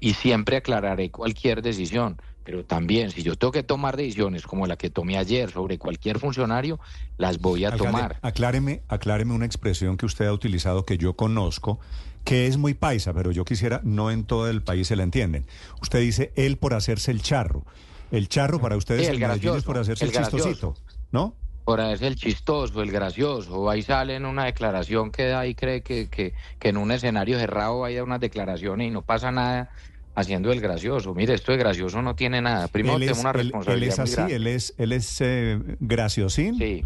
y 0.00 0.14
siempre 0.14 0.56
aclararé 0.56 1.10
cualquier 1.10 1.62
decisión. 1.62 2.18
Pero 2.44 2.64
también, 2.64 3.10
si 3.10 3.22
yo 3.22 3.36
tengo 3.36 3.52
que 3.52 3.62
tomar 3.62 3.96
decisiones 3.96 4.46
como 4.46 4.66
la 4.66 4.76
que 4.76 4.90
tomé 4.90 5.16
ayer 5.16 5.50
sobre 5.50 5.78
cualquier 5.78 6.18
funcionario, 6.18 6.80
las 7.16 7.38
voy 7.38 7.64
a 7.64 7.70
Alcalde, 7.70 7.84
tomar. 7.92 8.18
Acláreme, 8.22 8.82
acláreme 8.88 9.32
una 9.34 9.46
expresión 9.46 9.96
que 9.96 10.06
usted 10.06 10.26
ha 10.26 10.32
utilizado 10.32 10.84
que 10.84 10.98
yo 10.98 11.14
conozco, 11.14 11.78
que 12.24 12.46
es 12.46 12.56
muy 12.56 12.74
paisa, 12.74 13.12
pero 13.14 13.30
yo 13.32 13.44
quisiera, 13.44 13.80
no 13.84 14.10
en 14.10 14.24
todo 14.24 14.48
el 14.50 14.62
país 14.62 14.88
se 14.88 14.96
la 14.96 15.02
entienden. 15.04 15.46
Usted 15.80 16.00
dice 16.00 16.32
él 16.36 16.56
por 16.56 16.74
hacerse 16.74 17.10
el 17.12 17.22
charro. 17.22 17.64
El 18.10 18.28
charro 18.28 18.60
para 18.60 18.76
ustedes 18.76 19.06
Sí, 19.06 19.06
el 19.06 19.18
Medellín 19.18 19.54
es 19.56 19.62
gracioso, 19.62 19.66
por 19.66 19.78
hacerse 19.78 20.04
el, 20.04 20.10
el 20.10 20.16
gracioso. 20.16 20.48
chistosito, 20.50 20.74
¿no? 21.12 21.34
Por 21.64 21.80
es 21.80 22.02
el 22.02 22.16
chistoso, 22.16 22.82
el 22.82 22.90
gracioso. 22.90 23.70
Ahí 23.70 23.82
sale 23.82 24.16
en 24.16 24.26
una 24.26 24.44
declaración 24.44 25.12
que 25.12 25.26
da 25.26 25.46
y 25.46 25.54
cree 25.54 25.82
que, 25.82 26.08
que, 26.10 26.34
que 26.58 26.68
en 26.70 26.76
un 26.76 26.90
escenario 26.90 27.38
cerrado 27.38 27.82
dar 27.82 28.02
unas 28.02 28.20
declaraciones 28.20 28.88
y 28.88 28.90
no 28.90 29.02
pasa 29.02 29.30
nada 29.30 29.70
haciendo 30.14 30.52
el 30.52 30.60
gracioso. 30.60 31.14
Mire, 31.14 31.34
esto 31.34 31.52
de 31.52 31.58
gracioso 31.58 32.02
no 32.02 32.14
tiene 32.14 32.40
nada. 32.42 32.68
Primero 32.68 32.98
tengo 32.98 33.20
una 33.20 33.30
él- 33.30 33.36
él 33.38 33.42
responsabilidad 33.44 33.92
es 33.92 33.98
muy 33.98 34.04
así, 34.04 34.14
grande. 34.16 34.34
él 34.36 34.46
es, 34.46 34.74
él 34.78 34.92
es 34.92 35.20
eh, 35.20 35.60
graciosín. 35.80 36.58
Sí. 36.58 36.84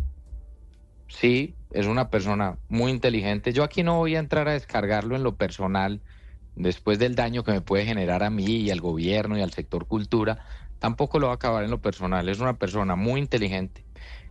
Sí, 1.08 1.54
es 1.70 1.86
una 1.86 2.10
persona 2.10 2.58
muy 2.68 2.90
inteligente. 2.90 3.52
Yo 3.52 3.62
aquí 3.62 3.82
no 3.82 3.96
voy 3.98 4.16
a 4.16 4.18
entrar 4.18 4.48
a 4.48 4.52
descargarlo 4.52 5.14
en 5.16 5.22
lo 5.22 5.36
personal 5.36 6.00
después 6.56 6.98
del 6.98 7.14
daño 7.14 7.44
que 7.44 7.52
me 7.52 7.60
puede 7.60 7.84
generar 7.84 8.22
a 8.22 8.30
mí 8.30 8.44
y 8.44 8.70
al 8.70 8.80
gobierno 8.80 9.38
y 9.38 9.42
al 9.42 9.52
sector 9.52 9.86
cultura. 9.86 10.44
Tampoco 10.78 11.18
lo 11.18 11.26
va 11.28 11.32
a 11.34 11.36
acabar 11.36 11.64
en 11.64 11.70
lo 11.70 11.80
personal. 11.80 12.28
Es 12.28 12.40
una 12.40 12.58
persona 12.58 12.96
muy 12.96 13.20
inteligente, 13.20 13.84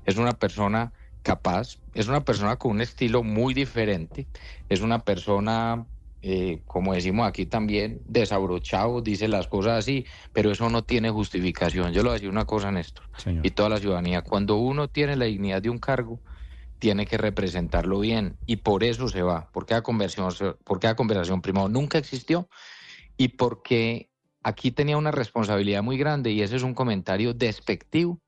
es 0.05 0.17
una 0.17 0.33
persona 0.33 0.91
capaz, 1.23 1.77
es 1.93 2.07
una 2.07 2.23
persona 2.23 2.57
con 2.57 2.71
un 2.71 2.81
estilo 2.81 3.23
muy 3.23 3.53
diferente, 3.53 4.27
es 4.69 4.81
una 4.81 4.99
persona, 4.99 5.85
eh, 6.27 6.63
como 6.65 6.95
decimos 6.95 7.27
aquí 7.27 7.45
también, 7.45 8.01
desabrochado, 8.07 8.99
dice 9.01 9.27
las 9.27 9.47
cosas 9.47 9.77
así, 9.77 10.07
pero 10.33 10.49
eso 10.49 10.71
no 10.71 10.83
tiene 10.83 11.11
justificación. 11.11 11.93
Yo 11.93 12.01
le 12.01 12.09
voy 12.09 12.09
a 12.09 12.13
decir 12.13 12.29
una 12.29 12.45
cosa, 12.45 12.71
Néstor 12.71 13.07
Señor. 13.15 13.45
y 13.45 13.51
toda 13.51 13.69
la 13.69 13.77
ciudadanía. 13.77 14.23
Cuando 14.23 14.55
uno 14.55 14.87
tiene 14.87 15.15
la 15.17 15.25
dignidad 15.25 15.61
de 15.61 15.69
un 15.69 15.77
cargo, 15.77 16.19
tiene 16.79 17.05
que 17.05 17.19
representarlo 17.19 17.99
bien 17.99 18.37
y 18.47 18.55
por 18.55 18.83
eso 18.83 19.07
se 19.07 19.21
va, 19.21 19.51
porque 19.53 19.75
la 19.75 19.83
conversación, 19.83 20.57
porque 20.63 20.87
la 20.87 20.95
conversación 20.95 21.43
primero 21.43 21.69
nunca 21.69 21.99
existió 21.99 22.49
y 23.17 23.27
porque 23.27 24.09
aquí 24.41 24.71
tenía 24.71 24.97
una 24.97 25.11
responsabilidad 25.11 25.83
muy 25.83 25.95
grande 25.95 26.31
y 26.31 26.41
ese 26.41 26.55
es 26.55 26.63
un 26.63 26.73
comentario 26.73 27.35
despectivo 27.35 28.19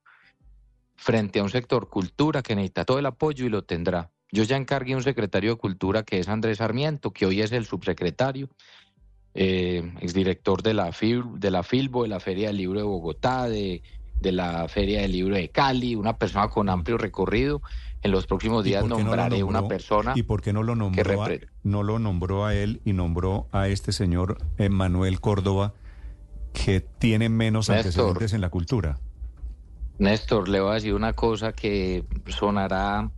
frente 0.95 1.39
a 1.39 1.43
un 1.43 1.49
sector 1.49 1.89
cultura 1.89 2.43
que 2.43 2.55
necesita 2.55 2.85
todo 2.85 2.99
el 2.99 3.07
apoyo 3.07 3.43
y 3.43 3.49
lo 3.49 3.63
tendrá. 3.63 4.11
Yo 4.31 4.43
ya 4.43 4.57
encargué 4.57 4.95
un 4.95 5.03
secretario 5.03 5.51
de 5.51 5.57
cultura 5.57 6.03
que 6.03 6.19
es 6.19 6.27
Andrés 6.27 6.57
Sarmiento, 6.57 7.11
que 7.11 7.25
hoy 7.25 7.41
es 7.41 7.51
el 7.51 7.65
subsecretario, 7.65 8.49
eh, 9.33 9.93
exdirector 10.01 10.63
de 10.63 10.73
la, 10.73 10.91
FIL, 10.91 11.23
de 11.35 11.51
la 11.51 11.63
FILBO, 11.63 12.03
de 12.03 12.09
la 12.09 12.19
Feria 12.19 12.47
del 12.47 12.57
Libro 12.57 12.79
de 12.79 12.85
Bogotá, 12.85 13.47
de, 13.47 13.81
de 14.19 14.31
la 14.31 14.67
Feria 14.67 15.01
del 15.01 15.11
Libro 15.11 15.35
de 15.35 15.49
Cali, 15.49 15.95
una 15.95 16.17
persona 16.17 16.49
con 16.49 16.69
amplio 16.69 16.97
recorrido. 16.97 17.61
En 18.03 18.11
los 18.11 18.27
próximos 18.27 18.65
¿Y 18.65 18.69
días 18.69 18.85
no 18.85 18.99
nombraré 18.99 19.43
una 19.43 19.67
persona. 19.67 20.13
¿Y 20.15 20.23
por 20.23 20.41
qué 20.41 20.53
no 20.53 20.61
lo 20.61 20.75
nombró, 20.75 21.23
a, 21.23 21.29
no 21.63 21.81
lo 21.81 21.97
nombró 21.97 22.45
a 22.45 22.53
él 22.53 22.79
y 22.85 22.93
nombró 22.93 23.47
a 23.51 23.69
este 23.69 23.91
señor 23.91 24.37
eh, 24.59 24.69
Manuel 24.69 25.19
Córdoba, 25.19 25.73
que 26.53 26.79
tiene 26.79 27.27
menos 27.29 27.69
Néstor. 27.69 27.87
antecedentes 27.87 28.33
en 28.33 28.41
la 28.41 28.49
cultura? 28.49 28.99
Néstor, 29.97 30.47
le 30.47 30.61
voy 30.61 30.71
a 30.71 30.73
decir 30.75 30.93
una 30.93 31.13
cosa 31.13 31.53
que 31.53 32.05
sonará 32.27 33.09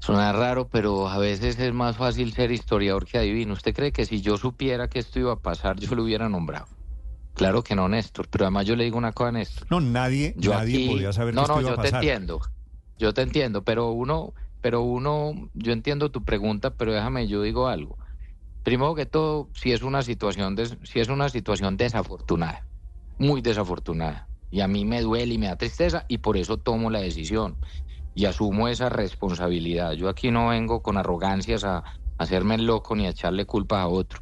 Suena 0.00 0.32
raro, 0.32 0.68
pero 0.68 1.08
a 1.08 1.18
veces 1.18 1.58
es 1.58 1.72
más 1.72 1.96
fácil 1.96 2.32
ser 2.32 2.52
historiador 2.52 3.06
que 3.06 3.18
adivino. 3.18 3.54
¿Usted 3.54 3.74
cree 3.74 3.92
que 3.92 4.04
si 4.06 4.20
yo 4.20 4.36
supiera 4.36 4.88
que 4.88 4.98
esto 5.00 5.18
iba 5.18 5.32
a 5.32 5.40
pasar, 5.40 5.78
yo 5.80 5.94
lo 5.94 6.04
hubiera 6.04 6.28
nombrado? 6.28 6.66
Claro 7.34 7.62
que 7.62 7.74
no, 7.74 7.88
Néstor, 7.88 8.28
pero 8.28 8.44
además 8.44 8.66
yo 8.66 8.76
le 8.76 8.84
digo 8.84 8.96
una 8.98 9.12
cosa 9.12 9.28
a 9.28 9.32
Néstor. 9.32 9.66
No, 9.70 9.80
nadie, 9.80 10.32
Yo 10.36 10.52
nadie 10.52 10.76
aquí- 10.76 10.88
podía 10.94 11.12
saber 11.12 11.34
no, 11.34 11.40
que 11.42 11.44
esto 11.44 11.54
no, 11.54 11.60
iba 11.60 11.70
a 11.70 11.72
yo 11.72 11.76
te 11.76 11.82
pasar. 11.82 12.04
entiendo. 12.04 12.40
Yo 12.98 13.12
te 13.12 13.22
entiendo, 13.22 13.62
pero 13.64 13.90
uno, 13.90 14.32
pero 14.60 14.80
uno, 14.82 15.50
yo 15.52 15.72
entiendo 15.72 16.10
tu 16.10 16.24
pregunta, 16.24 16.70
pero 16.76 16.92
déjame, 16.92 17.26
yo 17.26 17.42
digo 17.42 17.68
algo. 17.68 17.98
Primero 18.62 18.94
que 18.94 19.06
todo, 19.06 19.50
si 19.54 19.72
es 19.72 19.82
una 19.82 20.02
situación, 20.02 20.54
des- 20.56 20.78
si 20.82 21.00
es 21.00 21.08
una 21.08 21.28
situación 21.28 21.76
desafortunada, 21.76 22.66
muy 23.18 23.42
desafortunada, 23.42 24.30
y 24.50 24.60
a 24.60 24.68
mí 24.68 24.84
me 24.86 25.02
duele 25.02 25.34
y 25.34 25.38
me 25.38 25.46
da 25.46 25.56
tristeza, 25.56 26.06
y 26.08 26.18
por 26.18 26.36
eso 26.38 26.58
tomo 26.58 26.90
la 26.90 27.00
decisión 27.00 27.58
y 28.16 28.24
asumo 28.24 28.66
esa 28.66 28.88
responsabilidad. 28.88 29.92
Yo 29.92 30.08
aquí 30.08 30.30
no 30.30 30.48
vengo 30.48 30.82
con 30.82 30.96
arrogancias 30.96 31.64
a, 31.64 31.76
a 31.78 31.84
hacerme 32.16 32.56
loco 32.56 32.96
ni 32.96 33.06
a 33.06 33.10
echarle 33.10 33.44
culpa 33.44 33.82
a 33.82 33.88
otro. 33.88 34.20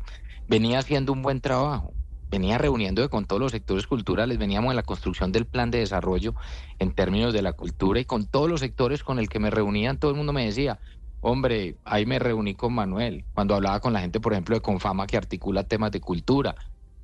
Venía 0.48 0.80
haciendo 0.80 1.12
un 1.12 1.22
buen 1.22 1.40
trabajo, 1.40 1.94
venía 2.28 2.58
reuniéndome 2.58 3.08
con 3.08 3.24
todos 3.24 3.40
los 3.40 3.52
sectores 3.52 3.86
culturales, 3.86 4.36
veníamos 4.36 4.72
en 4.72 4.76
la 4.76 4.82
construcción 4.82 5.30
del 5.30 5.46
plan 5.46 5.70
de 5.70 5.78
desarrollo 5.78 6.34
en 6.80 6.92
términos 6.92 7.32
de 7.32 7.42
la 7.42 7.52
cultura 7.52 8.00
y 8.00 8.04
con 8.04 8.26
todos 8.26 8.50
los 8.50 8.60
sectores 8.60 9.04
con 9.04 9.20
el 9.20 9.28
que 9.28 9.38
me 9.38 9.50
reunían, 9.50 9.96
todo 9.98 10.10
el 10.10 10.16
mundo 10.16 10.32
me 10.32 10.44
decía, 10.44 10.80
hombre, 11.20 11.76
ahí 11.84 12.04
me 12.04 12.18
reuní 12.18 12.56
con 12.56 12.74
Manuel, 12.74 13.24
cuando 13.32 13.54
hablaba 13.54 13.78
con 13.78 13.92
la 13.92 14.00
gente, 14.00 14.18
por 14.18 14.32
ejemplo, 14.32 14.56
de 14.56 14.60
Confama 14.60 15.06
que 15.06 15.16
articula 15.16 15.68
temas 15.68 15.92
de 15.92 16.00
cultura. 16.00 16.56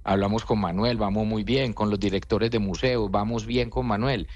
Hablamos 0.03 0.45
con 0.45 0.61
Manuel, 0.61 0.97
vamos 0.97 1.25
muy 1.25 1.45
bien, 1.45 1.73
con 1.73 1.89
los 1.89 2.01
directores 2.01 2.51
de 2.51 2.59
museos, 2.59 3.11
vamos 3.13 3.47
bien 3.47 3.71
con 3.71 3.87
Manuel. 3.87 4.27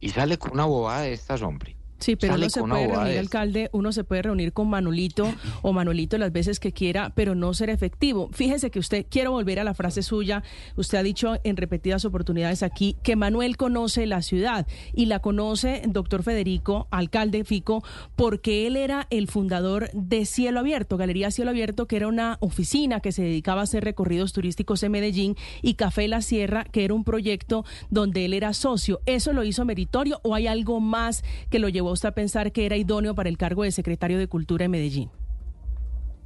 Y 0.00 0.08
sale 0.10 0.38
con 0.38 0.52
una 0.52 0.64
bobada 0.64 1.02
de 1.02 1.12
estas, 1.12 1.42
hombre. 1.42 1.77
Sí, 1.98 2.16
pero 2.16 2.34
Sale 2.34 2.46
uno 2.46 2.50
se 2.50 2.60
puede 2.60 2.86
reunir, 2.86 3.18
alcalde, 3.18 3.70
uno 3.72 3.92
se 3.92 4.04
puede 4.04 4.22
reunir 4.22 4.52
con 4.52 4.68
Manolito 4.70 5.32
o 5.62 5.72
Manolito 5.72 6.16
las 6.18 6.32
veces 6.32 6.60
que 6.60 6.72
quiera, 6.72 7.10
pero 7.14 7.34
no 7.34 7.54
ser 7.54 7.70
efectivo. 7.70 8.30
Fíjese 8.32 8.70
que 8.70 8.78
usted, 8.78 9.06
quiero 9.08 9.32
volver 9.32 9.58
a 9.58 9.64
la 9.64 9.74
frase 9.74 10.02
suya, 10.02 10.42
usted 10.76 10.98
ha 10.98 11.02
dicho 11.02 11.36
en 11.44 11.56
repetidas 11.56 12.04
oportunidades 12.04 12.62
aquí 12.62 12.96
que 13.02 13.16
Manuel 13.16 13.56
conoce 13.56 14.06
la 14.06 14.22
ciudad 14.22 14.66
y 14.94 15.06
la 15.06 15.18
conoce, 15.18 15.82
doctor 15.86 16.22
Federico, 16.22 16.86
alcalde 16.90 17.44
Fico, 17.44 17.82
porque 18.16 18.66
él 18.66 18.76
era 18.76 19.06
el 19.10 19.26
fundador 19.26 19.90
de 19.92 20.24
Cielo 20.24 20.60
Abierto, 20.60 20.96
Galería 20.96 21.30
Cielo 21.30 21.50
Abierto, 21.50 21.86
que 21.86 21.96
era 21.96 22.08
una 22.08 22.36
oficina 22.40 23.00
que 23.00 23.12
se 23.12 23.22
dedicaba 23.22 23.62
a 23.62 23.64
hacer 23.64 23.84
recorridos 23.84 24.32
turísticos 24.32 24.82
en 24.82 24.92
Medellín, 24.92 25.36
y 25.62 25.74
Café 25.74 26.08
La 26.08 26.22
Sierra, 26.22 26.64
que 26.64 26.84
era 26.84 26.94
un 26.94 27.04
proyecto 27.04 27.64
donde 27.90 28.24
él 28.24 28.34
era 28.34 28.52
socio. 28.52 29.00
¿Eso 29.06 29.32
lo 29.32 29.44
hizo 29.44 29.64
meritorio 29.64 30.20
o 30.22 30.34
hay 30.34 30.46
algo 30.46 30.80
más 30.80 31.24
que 31.50 31.58
lo 31.58 31.68
llevó 31.94 32.14
pensar 32.14 32.52
que 32.52 32.66
era 32.66 32.76
idóneo 32.76 33.14
para 33.14 33.28
el 33.28 33.38
cargo 33.38 33.62
de 33.64 33.72
secretario 33.72 34.18
de 34.18 34.28
Cultura 34.28 34.64
en 34.64 34.70
Medellín? 34.70 35.10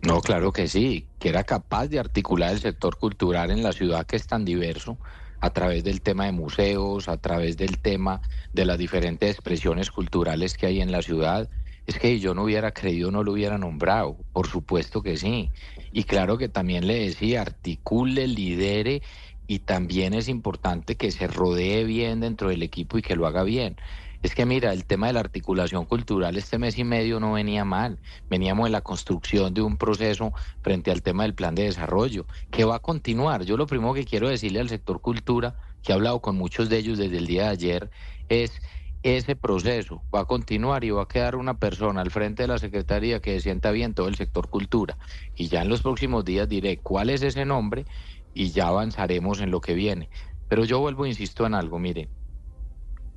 No, 0.02 0.20
claro 0.20 0.52
que 0.52 0.66
sí, 0.68 1.10
que 1.18 1.28
era 1.28 1.44
capaz 1.44 1.86
de 1.88 2.00
articular 2.00 2.52
el 2.52 2.60
sector 2.60 2.98
cultural 2.98 3.50
en 3.52 3.62
la 3.62 3.72
ciudad 3.72 4.06
que 4.06 4.16
es 4.16 4.26
tan 4.26 4.44
diverso 4.44 4.98
a 5.40 5.50
través 5.50 5.84
del 5.84 6.02
tema 6.02 6.26
de 6.26 6.32
museos, 6.32 7.08
a 7.08 7.18
través 7.18 7.56
del 7.56 7.80
tema 7.80 8.20
de 8.52 8.64
las 8.64 8.78
diferentes 8.78 9.30
expresiones 9.30 9.90
culturales 9.90 10.56
que 10.56 10.66
hay 10.66 10.80
en 10.80 10.92
la 10.92 11.02
ciudad. 11.02 11.50
Es 11.86 11.98
que 11.98 12.18
yo 12.20 12.34
no 12.34 12.44
hubiera 12.44 12.72
creído, 12.72 13.10
no 13.10 13.22
lo 13.24 13.32
hubiera 13.32 13.58
nombrado, 13.58 14.18
por 14.32 14.48
supuesto 14.48 15.02
que 15.02 15.16
sí. 15.16 15.52
Y 15.92 16.04
claro 16.04 16.38
que 16.38 16.48
también 16.48 16.86
le 16.86 16.98
decía, 17.06 17.42
articule, 17.42 18.26
lidere 18.26 19.02
y 19.46 19.60
también 19.60 20.14
es 20.14 20.28
importante 20.28 20.96
que 20.96 21.10
se 21.10 21.26
rodee 21.26 21.84
bien 21.84 22.20
dentro 22.20 22.48
del 22.48 22.62
equipo 22.62 22.98
y 22.98 23.02
que 23.02 23.16
lo 23.16 23.26
haga 23.26 23.42
bien. 23.44 23.76
Es 24.22 24.36
que 24.36 24.46
mira, 24.46 24.72
el 24.72 24.84
tema 24.84 25.08
de 25.08 25.14
la 25.14 25.20
articulación 25.20 25.84
cultural 25.84 26.36
este 26.36 26.56
mes 26.56 26.78
y 26.78 26.84
medio 26.84 27.18
no 27.18 27.32
venía 27.32 27.64
mal. 27.64 27.98
Veníamos 28.30 28.66
en 28.66 28.72
la 28.72 28.80
construcción 28.80 29.52
de 29.52 29.62
un 29.62 29.76
proceso 29.76 30.32
frente 30.62 30.92
al 30.92 31.02
tema 31.02 31.24
del 31.24 31.34
plan 31.34 31.56
de 31.56 31.64
desarrollo, 31.64 32.26
que 32.52 32.64
va 32.64 32.76
a 32.76 32.78
continuar. 32.78 33.44
Yo 33.44 33.56
lo 33.56 33.66
primero 33.66 33.94
que 33.94 34.04
quiero 34.04 34.28
decirle 34.28 34.60
al 34.60 34.68
sector 34.68 35.00
cultura, 35.00 35.56
que 35.82 35.90
he 35.90 35.94
hablado 35.94 36.20
con 36.20 36.36
muchos 36.36 36.68
de 36.68 36.78
ellos 36.78 36.98
desde 36.98 37.18
el 37.18 37.26
día 37.26 37.44
de 37.44 37.48
ayer, 37.48 37.90
es 38.28 38.62
ese 39.02 39.34
proceso 39.34 40.04
va 40.14 40.20
a 40.20 40.24
continuar 40.26 40.84
y 40.84 40.90
va 40.90 41.02
a 41.02 41.08
quedar 41.08 41.34
una 41.34 41.58
persona 41.58 42.00
al 42.00 42.12
frente 42.12 42.44
de 42.44 42.48
la 42.48 42.58
Secretaría 42.58 43.20
que 43.20 43.40
sienta 43.40 43.72
bien 43.72 43.94
todo 43.94 44.06
el 44.06 44.14
sector 44.14 44.48
cultura. 44.48 44.96
Y 45.34 45.48
ya 45.48 45.62
en 45.62 45.68
los 45.68 45.82
próximos 45.82 46.24
días 46.24 46.48
diré 46.48 46.78
cuál 46.78 47.10
es 47.10 47.22
ese 47.22 47.44
nombre 47.44 47.84
y 48.32 48.52
ya 48.52 48.68
avanzaremos 48.68 49.40
en 49.40 49.50
lo 49.50 49.60
que 49.60 49.74
viene. 49.74 50.08
Pero 50.46 50.64
yo 50.64 50.78
vuelvo, 50.78 51.06
insisto 51.06 51.44
en 51.46 51.54
algo, 51.54 51.80
mire, 51.80 52.08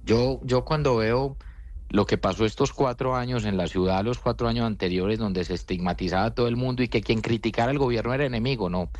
yo, 0.06 0.40
yo 0.44 0.66
cuando 0.66 0.98
veo 0.98 1.38
lo 1.90 2.06
que 2.06 2.18
pasó 2.18 2.46
estos 2.46 2.74
cuatro 2.74 3.16
años 3.16 3.46
en 3.46 3.58
la 3.58 3.68
ciudad, 3.68 4.04
los 4.04 4.20
cuatro 4.20 4.48
años 4.48 4.66
anteriores, 4.66 5.20
donde 5.20 5.44
se 5.46 5.54
estigmatizaba 5.56 6.26
a 6.26 6.34
todo 6.36 6.48
el 6.48 6.58
mundo 6.58 6.84
y 6.84 6.90
que 6.90 7.02
quien 7.02 7.22
criticara 7.22 7.72
al 7.72 7.80
gobierno 7.80 8.14
era 8.14 8.26
enemigo, 8.26 8.70
no. 8.70 8.92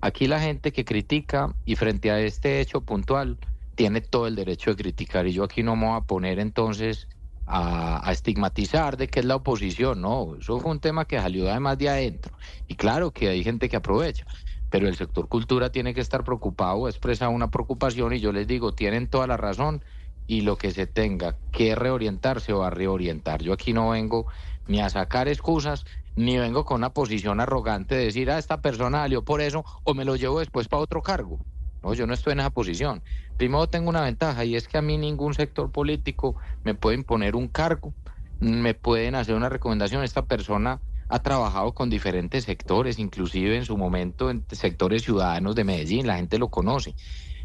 Aquí 0.00 0.26
la 0.26 0.40
gente 0.40 0.72
que 0.72 0.84
critica 0.84 1.56
y 1.64 1.76
frente 1.76 2.10
a 2.10 2.20
este 2.20 2.60
hecho 2.60 2.82
puntual 2.84 3.38
tiene 3.74 4.00
todo 4.02 4.26
el 4.26 4.36
derecho 4.36 4.70
de 4.70 4.76
criticar 4.76 5.26
y 5.26 5.32
yo 5.32 5.44
aquí 5.44 5.62
no 5.62 5.76
me 5.76 5.86
voy 5.86 5.96
a 5.96 6.02
poner 6.02 6.38
entonces 6.38 7.08
a, 7.46 8.06
a 8.08 8.12
estigmatizar 8.12 8.96
de 8.96 9.08
que 9.08 9.20
es 9.20 9.26
la 9.26 9.36
oposición, 9.36 10.00
no, 10.02 10.36
eso 10.38 10.60
fue 10.60 10.70
un 10.70 10.80
tema 10.80 11.06
que 11.06 11.18
salió 11.20 11.48
además 11.50 11.78
de 11.78 11.88
adentro 11.88 12.36
y 12.66 12.76
claro 12.76 13.12
que 13.12 13.28
hay 13.28 13.44
gente 13.44 13.68
que 13.68 13.76
aprovecha, 13.76 14.26
pero 14.68 14.88
el 14.88 14.96
sector 14.96 15.28
cultura 15.28 15.70
tiene 15.70 15.94
que 15.94 16.00
estar 16.00 16.24
preocupado, 16.24 16.88
expresa 16.88 17.28
una 17.28 17.50
preocupación 17.50 18.12
y 18.14 18.20
yo 18.20 18.32
les 18.32 18.46
digo, 18.46 18.74
tienen 18.74 19.08
toda 19.08 19.26
la 19.26 19.36
razón 19.36 19.82
y 20.26 20.42
lo 20.42 20.56
que 20.56 20.70
se 20.70 20.86
tenga 20.86 21.36
que 21.52 21.74
reorientar 21.74 22.40
se 22.40 22.52
va 22.52 22.68
a 22.68 22.70
reorientar. 22.70 23.42
Yo 23.42 23.52
aquí 23.52 23.72
no 23.72 23.90
vengo 23.90 24.26
ni 24.66 24.80
a 24.80 24.90
sacar 24.90 25.28
excusas, 25.28 25.84
ni 26.16 26.38
vengo 26.38 26.64
con 26.64 26.78
una 26.78 26.90
posición 26.90 27.40
arrogante 27.40 27.94
de 27.94 28.06
decir, 28.06 28.30
ah, 28.30 28.38
esta 28.38 28.60
persona 28.60 29.02
salió 29.02 29.22
por 29.22 29.40
eso 29.40 29.64
o 29.84 29.94
me 29.94 30.04
lo 30.04 30.16
llevo 30.16 30.40
después 30.40 30.68
para 30.68 30.82
otro 30.82 31.02
cargo. 31.02 31.38
No, 31.82 31.94
yo 31.94 32.06
no 32.06 32.14
estoy 32.14 32.32
en 32.32 32.40
esa 32.40 32.50
posición. 32.50 33.02
Primero 33.36 33.68
tengo 33.68 33.90
una 33.90 34.00
ventaja 34.00 34.44
y 34.44 34.56
es 34.56 34.66
que 34.66 34.78
a 34.78 34.82
mí 34.82 34.96
ningún 34.96 35.34
sector 35.34 35.70
político 35.70 36.36
me 36.64 36.74
puede 36.74 36.96
imponer 36.96 37.36
un 37.36 37.48
cargo, 37.48 37.92
me 38.40 38.74
pueden 38.74 39.14
hacer 39.14 39.34
una 39.34 39.48
recomendación. 39.48 40.02
Esta 40.02 40.24
persona 40.24 40.80
ha 41.08 41.20
trabajado 41.20 41.72
con 41.72 41.90
diferentes 41.90 42.44
sectores, 42.44 42.98
inclusive 42.98 43.56
en 43.56 43.64
su 43.64 43.76
momento 43.76 44.30
en 44.30 44.44
sectores 44.50 45.02
ciudadanos 45.04 45.54
de 45.54 45.64
Medellín, 45.64 46.06
la 46.06 46.16
gente 46.16 46.38
lo 46.38 46.48
conoce. 46.48 46.94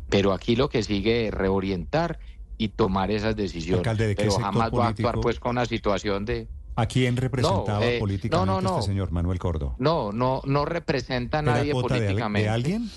Pero 0.09 0.33
aquí 0.33 0.55
lo 0.55 0.69
que 0.69 0.81
sigue 0.81 1.27
es 1.27 1.33
reorientar 1.33 2.19
y 2.57 2.69
tomar 2.69 3.11
esas 3.11 3.35
decisiones. 3.35 3.79
Alcalde, 3.79 4.07
¿de 4.07 4.15
qué 4.15 4.23
Pero 4.23 4.37
jamás 4.37 4.71
va 4.71 4.85
a 4.85 4.89
actuar 4.89 5.19
pues 5.19 5.39
con 5.39 5.51
una 5.51 5.65
situación 5.65 6.25
de... 6.25 6.49
¿A 6.75 6.85
quién 6.85 7.17
representaba 7.17 7.79
No, 7.79 7.85
eh, 7.85 7.99
políticamente 7.99 8.51
no, 8.51 8.61
no, 8.61 8.69
no. 8.69 8.77
este 8.77 8.91
señor 8.91 9.11
Manuel 9.11 9.39
Córdoba? 9.39 9.75
No, 9.79 10.11
no, 10.11 10.41
no 10.45 10.65
representa 10.65 11.39
a 11.39 11.41
¿Era 11.41 11.53
nadie 11.53 11.73
cuota 11.73 11.95
de, 11.95 11.99
al- 11.99 12.05
políticamente. 12.05 12.43
de 12.43 12.49
alguien? 12.49 12.91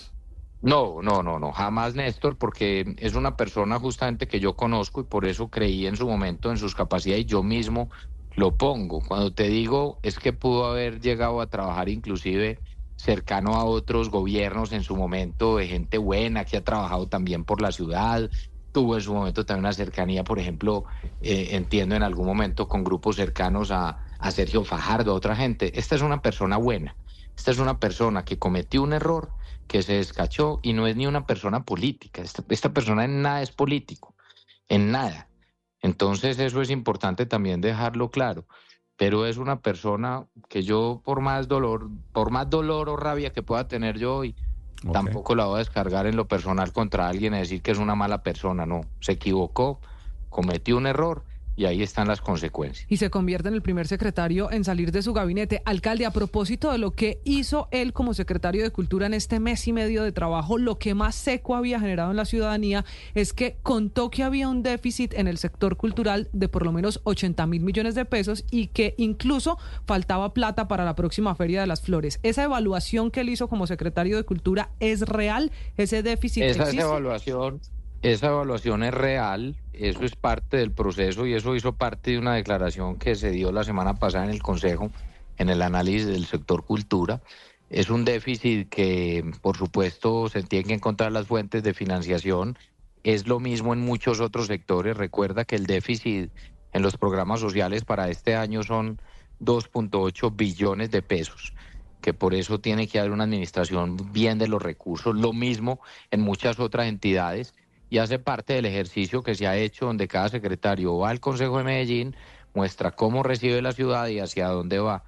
No, 0.61 1.03
no, 1.03 1.23
no, 1.23 1.39
no, 1.39 1.53
jamás 1.53 1.95
Néstor, 1.95 2.39
porque 2.39 2.95
es 2.97 3.15
una 3.15 3.37
persona 3.37 3.79
justamente 3.79 4.27
que 4.27 4.41
yo 4.41 4.57
conozco 4.57 5.03
y 5.03 5.05
por 5.05 5.27
eso 5.27 5.51
creí 5.51 5.87
en 5.87 5.97
su 5.97 6.07
momento 6.09 6.51
en 6.51 6.57
sus 6.57 6.75
capacidades 6.75 7.25
y 7.25 7.27
yo 7.27 7.43
mismo 7.43 7.91
lo 8.37 8.57
pongo. 8.57 9.03
Cuando 9.03 9.35
te 9.35 9.49
digo 9.49 9.99
es 10.03 10.19
que 10.19 10.33
pudo 10.33 10.65
haber 10.67 11.01
llegado 11.01 11.43
a 11.43 11.49
trabajar 11.49 11.91
inclusive 11.91 12.63
cercano 12.97 13.57
a 13.57 13.65
otros 13.65 14.09
gobiernos 14.09 14.73
en 14.73 14.83
su 14.85 14.97
momento 14.97 15.59
de 15.59 15.67
gente 15.67 15.99
buena 15.99 16.47
que 16.47 16.57
ha 16.57 16.65
trabajado 16.65 17.09
también 17.09 17.45
por 17.45 17.61
la 17.61 17.71
ciudad, 17.71 18.31
tuvo 18.75 18.97
en 18.97 19.01
su 19.01 19.15
momento 19.15 19.47
también 19.47 19.67
una 19.67 19.73
cercanía, 19.73 20.25
por 20.25 20.41
ejemplo, 20.41 20.85
eh, 21.23 21.51
entiendo 21.53 21.95
en 21.95 22.03
algún 22.03 22.27
momento 22.27 22.69
con 22.69 22.83
grupos 22.83 23.15
cercanos 23.17 23.71
a, 23.71 24.01
a 24.19 24.31
Sergio 24.33 24.65
Fajardo, 24.65 25.13
a 25.13 25.15
otra 25.15 25.37
gente. 25.37 25.79
Esta 25.79 25.95
es 25.95 26.03
una 26.03 26.21
persona 26.21 26.57
buena, 26.57 26.97
esta 27.37 27.53
es 27.53 27.59
una 27.59 27.79
persona 27.79 28.25
que 28.25 28.37
cometió 28.37 28.83
un 28.83 28.93
error, 28.93 29.31
que 29.69 29.83
se 29.83 29.95
descachó 29.95 30.59
y 30.63 30.73
no 30.73 30.89
es 30.89 30.97
ni 30.97 31.07
una 31.07 31.25
persona 31.25 31.65
política. 31.65 32.21
Esta, 32.21 32.73
persona 32.73 33.05
en 33.05 33.23
nada 33.23 33.43
es 33.43 33.53
político, 33.53 34.15
en 34.69 34.91
nada. 34.91 35.29
Entonces 35.81 36.39
eso 36.41 36.61
es 36.61 36.71
importante 36.71 37.27
también 37.27 37.61
dejarlo 37.61 38.11
claro. 38.11 38.45
Pero 38.97 39.27
es 39.27 39.37
una 39.37 39.61
persona 39.61 40.27
que 40.49 40.65
yo 40.65 41.01
por 41.05 41.21
más 41.21 41.47
dolor, 41.47 41.91
por 42.13 42.31
más 42.31 42.51
dolor 42.51 42.89
o 42.89 42.97
rabia 42.97 43.33
que 43.33 43.43
pueda 43.43 43.69
tener 43.69 43.99
yo 43.99 44.17
hoy, 44.17 44.35
Tampoco 44.93 45.35
la 45.35 45.47
voy 45.47 45.57
a 45.57 45.59
descargar 45.59 46.07
en 46.07 46.17
lo 46.17 46.27
personal 46.27 46.73
contra 46.73 47.09
alguien 47.09 47.35
y 47.35 47.39
decir 47.39 47.63
que 47.63 47.71
es 47.71 47.79
una 47.79 47.95
mala 47.95 48.23
persona. 48.23 48.67
No, 48.67 48.83
se 49.01 49.13
equivocó, 49.13 49.81
cometió 50.29 50.77
un 50.77 50.87
error 50.87 51.25
y 51.57 51.67
ahí 51.67 51.83
están 51.83 52.09
las 52.09 52.21
consecuencias. 52.21 52.87
y 52.89 52.97
se 52.97 53.11
convierte 53.11 53.49
en 53.49 53.55
el 53.55 53.63
primer 53.63 53.87
secretario 53.87 54.51
en 54.51 54.65
salir 54.65 54.91
de 54.93 55.03
su 55.03 55.13
gabinete. 55.13 55.63
Alcalde, 55.65 56.07
a 56.07 56.11
propósito 56.11 56.73
de 56.73 56.79
lo 56.79 56.91
que 56.93 57.21
hizo 57.25 57.69
él 57.71 57.93
como 57.93 58.15
secretario 58.15 58.63
de 58.63 58.71
Cultura 58.71 59.07
en 59.07 59.15
este 59.15 59.41
mes 59.41 59.67
y 59.69 59.73
medio 59.73 60.03
de 60.03 60.13
trabajo, 60.13 60.59
lo 60.59 60.79
que 60.79 60.95
más 60.95 61.15
seco 61.15 61.55
había 61.55 61.79
generado 61.81 62.11
en 62.11 62.17
la 62.17 62.25
ciudadanía 62.25 62.85
es 63.15 63.33
que 63.33 63.57
contó 63.63 64.11
que 64.11 64.23
había 64.23 64.49
un 64.49 64.63
déficit 64.63 65.15
en 65.15 65.29
el 65.29 65.39
sector 65.39 65.77
cultural 65.77 66.29
de 66.33 66.49
por 66.49 66.65
lo 66.65 66.73
menos 66.73 67.01
80 67.05 67.47
mil 67.47 67.63
millones 67.63 67.95
de 67.95 68.05
pesos 68.05 68.45
y 68.51 68.69
que 68.69 68.95
incluso 68.99 69.59
faltaba 69.87 70.35
plata 70.35 70.69
para 70.69 70.85
la 70.85 70.95
próxima 70.95 71.35
Feria 71.35 71.61
de 71.61 71.67
las 71.67 71.83
Flores. 71.83 72.19
¿Esa 72.23 72.45
evaluación 72.45 73.11
que 73.11 73.21
él 73.21 73.29
hizo 73.29 73.49
como 73.49 73.67
secretario 73.67 74.17
de 74.17 74.25
Cultura 74.25 74.71
es 74.81 75.03
real? 75.03 75.53
¿Ese 75.77 76.03
déficit 76.03 76.43
Esa 76.45 76.63
es 76.65 76.69
existe? 76.71 76.83
evaluación, 76.83 77.61
Esa 78.05 78.27
evaluación 78.27 78.83
es 78.83 78.93
real, 78.93 79.57
eso 79.73 80.05
es 80.05 80.15
parte 80.15 80.59
del 80.59 80.73
proceso 80.73 81.27
y 81.27 81.33
eso 81.33 81.57
hizo 81.57 81.73
parte 81.73 82.11
de 82.11 82.19
una 82.19 82.35
declaración 82.35 82.99
que 82.99 83.15
se 83.15 83.31
dio 83.31 83.51
la 83.51 83.65
semana 83.65 83.95
pasada 83.95 84.27
en 84.27 84.31
el 84.31 84.43
Consejo 84.43 84.91
en 85.39 85.49
el 85.49 85.63
análisis 85.63 86.07
del 86.09 86.27
sector 86.27 86.67
cultura. 86.67 87.23
Es 87.71 87.89
un 87.89 88.05
déficit 88.05 88.69
que, 88.69 89.25
por 89.41 89.57
supuesto, 89.57 90.29
se 90.29 90.43
tiene 90.43 90.67
que 90.67 90.75
encontrar 90.75 91.13
las 91.13 91.27
fuentes 91.27 91.63
de 91.63 91.73
financiación. 91.73 92.59
Es 93.05 93.27
lo 93.27 93.41
mismo 93.41 93.73
en 93.73 93.81
muchos 93.81 94.21
otros 94.21 94.49
sectores. 94.49 94.99
Recuerda 94.99 95.47
que 95.47 95.57
el 95.57 95.65
déficit 95.65 96.31
en 96.75 96.83
los 96.83 96.99
programas 96.99 97.41
sociales 97.41 97.87
para 97.87 98.11
este 98.11 98.37
año 98.37 98.63
son 98.63 99.01
2.8 99.41 100.37
billones 100.37 100.91
de 100.91 101.01
pesos 101.01 101.55
que 102.03 102.13
por 102.13 102.35
eso 102.35 102.61
tiene 102.61 102.87
que 102.87 102.99
haber 102.99 103.13
una 103.13 103.25
administración 103.25 103.97
bien 104.13 104.37
de 104.37 104.47
los 104.47 104.61
recursos, 104.61 105.17
lo 105.17 105.33
mismo 105.33 105.81
en 106.11 106.21
muchas 106.21 106.61
otras 106.61 106.87
entidades 106.87 107.55
y 107.95 107.99
hace 107.99 108.19
parte 108.19 108.55
del 108.55 108.65
ejercicio 108.65 109.23
que 109.23 109.37
se 109.37 109.47
ha 109.47 109.57
hecho 109.57 109.87
donde 109.87 110.09
cada 110.09 110.29
secretario 110.29 110.99
va 110.99 111.11
al 111.11 111.21
Consejo 111.21 111.59
de 111.59 111.63
Medellín, 111.63 112.17
muestra 112.53 112.91
cómo 112.91 113.23
recibe 113.23 113.63
la 113.63 113.71
ciudad 113.71 114.09
y 114.09 114.19
hacia 114.19 114.49
dónde 114.49 114.81
va. 114.81 115.05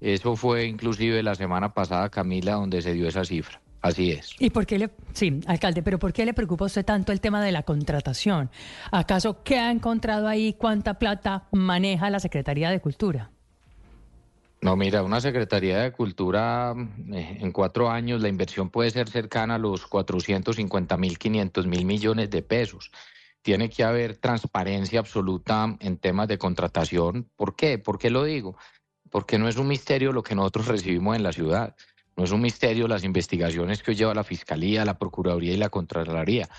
Eso 0.00 0.34
fue 0.36 0.64
inclusive 0.64 1.22
la 1.22 1.34
semana 1.34 1.74
pasada, 1.74 2.08
Camila, 2.08 2.52
donde 2.52 2.80
se 2.80 2.94
dio 2.94 3.06
esa 3.06 3.26
cifra. 3.26 3.60
Así 3.82 4.12
es. 4.12 4.36
¿Y 4.38 4.48
por 4.48 4.64
qué 4.64 4.78
le, 4.78 4.90
sí, 5.12 5.38
alcalde, 5.46 5.82
pero 5.82 5.98
por 5.98 6.14
qué 6.14 6.24
le 6.24 6.32
preocupa 6.32 6.64
a 6.64 6.68
usted 6.68 6.82
tanto 6.82 7.12
el 7.12 7.20
tema 7.20 7.44
de 7.44 7.52
la 7.52 7.62
contratación? 7.62 8.50
¿Acaso 8.90 9.42
qué 9.42 9.58
ha 9.58 9.70
encontrado 9.70 10.26
ahí? 10.26 10.54
¿Cuánta 10.54 10.94
plata 10.94 11.46
maneja 11.52 12.08
la 12.08 12.20
Secretaría 12.20 12.70
de 12.70 12.80
Cultura? 12.80 13.30
No, 14.62 14.76
mira, 14.76 15.02
una 15.02 15.22
Secretaría 15.22 15.78
de 15.78 15.92
Cultura 15.92 16.74
eh, 17.12 17.38
en 17.40 17.50
cuatro 17.50 17.88
años 17.88 18.20
la 18.20 18.28
inversión 18.28 18.68
puede 18.68 18.90
ser 18.90 19.08
cercana 19.08 19.54
a 19.54 19.58
los 19.58 19.86
450 19.86 20.98
mil, 20.98 21.18
500 21.18 21.66
mil 21.66 21.86
millones 21.86 22.28
de 22.28 22.42
pesos. 22.42 22.90
Tiene 23.40 23.70
que 23.70 23.84
haber 23.84 24.16
transparencia 24.16 25.00
absoluta 25.00 25.76
en 25.80 25.96
temas 25.96 26.28
de 26.28 26.36
contratación. 26.36 27.30
¿Por 27.36 27.56
qué? 27.56 27.78
¿Por 27.78 27.98
qué 27.98 28.10
lo 28.10 28.24
digo? 28.24 28.58
Porque 29.08 29.38
no 29.38 29.48
es 29.48 29.56
un 29.56 29.66
misterio 29.66 30.12
lo 30.12 30.22
que 30.22 30.34
nosotros 30.34 30.66
recibimos 30.68 31.16
en 31.16 31.22
la 31.22 31.32
ciudad. 31.32 31.74
No 32.18 32.24
es 32.24 32.30
un 32.30 32.42
misterio 32.42 32.86
las 32.86 33.02
investigaciones 33.02 33.82
que 33.82 33.92
hoy 33.92 33.96
lleva 33.96 34.12
la 34.12 34.24
Fiscalía, 34.24 34.84
la 34.84 34.98
Procuraduría 34.98 35.54
y 35.54 35.56
la 35.56 35.70
Contraloría. 35.70 36.50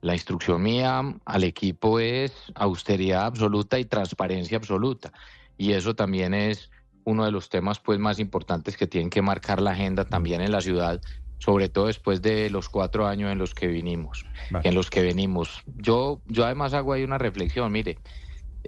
La 0.00 0.14
instrucción 0.14 0.60
mía 0.60 1.02
al 1.24 1.44
equipo 1.44 2.00
es 2.00 2.32
austeridad 2.56 3.26
absoluta 3.26 3.78
y 3.78 3.84
transparencia 3.84 4.58
absoluta. 4.58 5.12
Y 5.56 5.72
eso 5.72 5.94
también 5.94 6.34
es 6.34 6.68
uno 7.04 7.24
de 7.24 7.30
los 7.30 7.48
temas 7.48 7.80
pues 7.80 7.98
más 7.98 8.18
importantes 8.18 8.76
que 8.76 8.86
tienen 8.86 9.10
que 9.10 9.22
marcar 9.22 9.60
la 9.60 9.72
agenda 9.72 10.04
también 10.04 10.40
en 10.40 10.52
la 10.52 10.60
ciudad, 10.60 11.00
sobre 11.38 11.68
todo 11.68 11.86
después 11.86 12.22
de 12.22 12.50
los 12.50 12.68
cuatro 12.68 13.06
años 13.06 13.30
en 13.30 13.38
los 13.38 13.54
que 13.54 13.66
vinimos, 13.66 14.24
en 14.50 14.74
los 14.74 14.90
que 14.90 15.02
venimos. 15.02 15.62
Yo, 15.66 16.22
yo 16.26 16.44
además 16.44 16.74
hago 16.74 16.92
ahí 16.92 17.04
una 17.04 17.18
reflexión, 17.18 17.70
mire, 17.72 17.98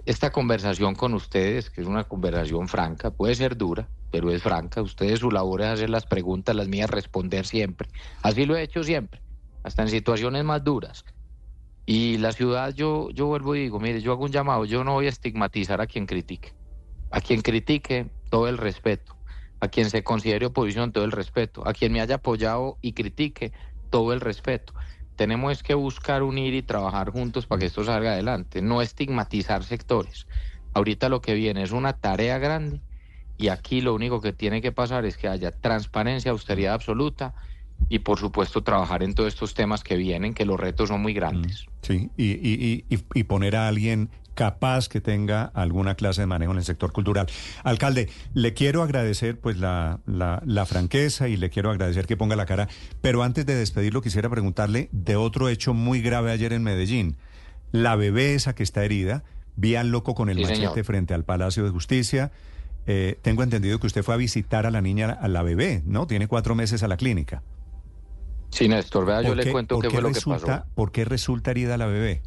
esta 0.05 0.31
conversación 0.31 0.95
con 0.95 1.13
ustedes, 1.13 1.69
que 1.69 1.81
es 1.81 1.87
una 1.87 2.05
conversación 2.05 2.67
franca, 2.67 3.11
puede 3.11 3.35
ser 3.35 3.57
dura, 3.57 3.91
pero 4.11 4.31
es 4.31 4.43
franca. 4.43 4.81
Ustedes 4.81 5.19
su 5.19 5.31
labor 5.31 5.61
es 5.61 5.67
hacer 5.67 5.89
las 5.89 6.05
preguntas, 6.05 6.55
las 6.55 6.67
mías 6.67 6.89
responder 6.89 7.45
siempre. 7.45 7.89
Así 8.21 8.45
lo 8.45 8.55
he 8.55 8.63
hecho 8.63 8.83
siempre, 8.83 9.23
hasta 9.63 9.83
en 9.83 9.89
situaciones 9.89 10.43
más 10.43 10.63
duras. 10.63 11.03
Y 11.85 12.17
la 12.17 12.33
ciudad, 12.33 12.73
yo, 12.75 13.09
yo 13.11 13.27
vuelvo 13.27 13.55
y 13.55 13.61
digo, 13.61 13.79
mire, 13.79 14.01
yo 14.01 14.11
hago 14.11 14.25
un 14.25 14.31
llamado, 14.31 14.65
yo 14.65 14.83
no 14.83 14.93
voy 14.93 15.07
a 15.07 15.09
estigmatizar 15.09 15.81
a 15.81 15.87
quien 15.87 16.05
critique. 16.05 16.56
A 17.11 17.21
quien 17.21 17.41
critique, 17.41 18.09
todo 18.29 18.47
el 18.47 18.57
respeto. 18.57 19.15
A 19.59 19.69
quien 19.69 19.89
se 19.89 20.03
considere 20.03 20.45
oposición, 20.47 20.91
todo 20.91 21.03
el 21.05 21.11
respeto. 21.11 21.67
A 21.67 21.73
quien 21.73 21.91
me 21.93 22.01
haya 22.01 22.15
apoyado 22.15 22.77
y 22.81 22.93
critique, 22.93 23.53
todo 23.89 24.13
el 24.13 24.21
respeto. 24.21 24.73
Tenemos 25.15 25.63
que 25.63 25.73
buscar 25.73 26.21
unir 26.23 26.53
y 26.53 26.61
trabajar 26.61 27.09
juntos 27.11 27.47
para 27.47 27.59
que 27.59 27.65
esto 27.65 27.83
salga 27.83 28.11
adelante, 28.13 28.61
no 28.61 28.81
estigmatizar 28.81 29.63
sectores. 29.63 30.27
Ahorita 30.73 31.09
lo 31.09 31.21
que 31.21 31.33
viene 31.33 31.63
es 31.63 31.71
una 31.71 31.93
tarea 31.93 32.37
grande 32.37 32.83
y 33.35 33.49
aquí 33.49 33.81
lo 33.81 33.95
único 33.95 34.21
que 34.21 34.33
tiene 34.33 34.61
que 34.61 34.71
pasar 34.71 35.05
es 35.05 35.17
que 35.17 35.27
haya 35.27 35.51
transparencia, 35.51 36.31
austeridad 36.31 36.75
absoluta 36.75 37.33
y 37.89 37.99
por 37.99 38.19
supuesto 38.19 38.63
trabajar 38.63 39.03
en 39.03 39.13
todos 39.13 39.33
estos 39.33 39.53
temas 39.53 39.83
que 39.83 39.95
vienen, 39.95 40.33
que 40.33 40.45
los 40.45 40.59
retos 40.59 40.89
son 40.89 41.01
muy 41.01 41.13
grandes. 41.13 41.65
Mm, 41.65 41.85
sí, 41.85 42.09
y, 42.17 42.25
y, 42.25 42.85
y, 42.89 43.03
y 43.13 43.23
poner 43.23 43.55
a 43.55 43.67
alguien 43.67 44.09
capaz 44.37 44.87
que 44.87 45.01
tenga 45.01 45.45
alguna 45.55 45.95
clase 45.95 46.21
de 46.21 46.27
manejo 46.27 46.51
en 46.51 46.59
el 46.59 46.63
sector 46.63 46.91
cultural. 46.91 47.25
Alcalde, 47.63 48.07
le 48.35 48.53
quiero 48.53 48.83
agradecer 48.83 49.39
pues 49.39 49.57
la, 49.57 49.99
la, 50.05 50.65
franqueza 50.67 51.27
y 51.27 51.37
le 51.37 51.49
quiero 51.49 51.71
agradecer 51.71 52.05
que 52.05 52.15
ponga 52.15 52.35
la 52.35 52.45
cara, 52.45 52.69
pero 53.01 53.23
antes 53.23 53.47
de 53.47 53.55
despedirlo 53.55 54.03
quisiera 54.03 54.29
preguntarle 54.29 54.89
de 54.91 55.15
otro 55.15 55.49
hecho 55.49 55.73
muy 55.73 56.01
grave 56.01 56.31
ayer 56.31 56.53
en 56.53 56.61
Medellín. 56.61 57.17
La 57.71 57.95
bebé 57.95 58.35
esa 58.35 58.53
que 58.53 58.61
está 58.61 58.85
herida, 58.85 59.23
vi 59.55 59.75
al 59.75 59.89
loco 59.89 60.13
con 60.13 60.29
el 60.29 60.39
machete 60.39 60.83
frente 60.83 61.15
al 61.15 61.23
Palacio 61.23 61.63
de 61.63 61.71
Justicia. 61.71 62.31
Eh, 62.85 63.17
tengo 63.23 63.41
entendido 63.41 63.79
que 63.79 63.87
usted 63.87 64.03
fue 64.03 64.13
a 64.13 64.17
visitar 64.17 64.67
a 64.67 64.71
la 64.71 64.81
niña, 64.81 65.17
a 65.19 65.27
la 65.27 65.41
bebé, 65.41 65.81
¿no? 65.83 66.05
Tiene 66.05 66.27
cuatro 66.27 66.53
meses 66.53 66.83
a 66.83 66.87
la 66.87 66.95
clínica. 66.95 67.41
Sí, 68.49 68.67
Néstor, 68.67 69.05
vea, 69.05 69.21
yo 69.21 69.35
le 69.35 69.51
cuento 69.51 69.79
qué, 69.79 69.89
fue 69.89 70.01
lo 70.01 70.11
que 70.11 70.21
pasó. 70.21 70.63
¿Por 70.73 70.91
qué 70.91 71.05
resulta 71.05 71.51
herida 71.51 71.77
la 71.77 71.85
bebé? 71.85 72.23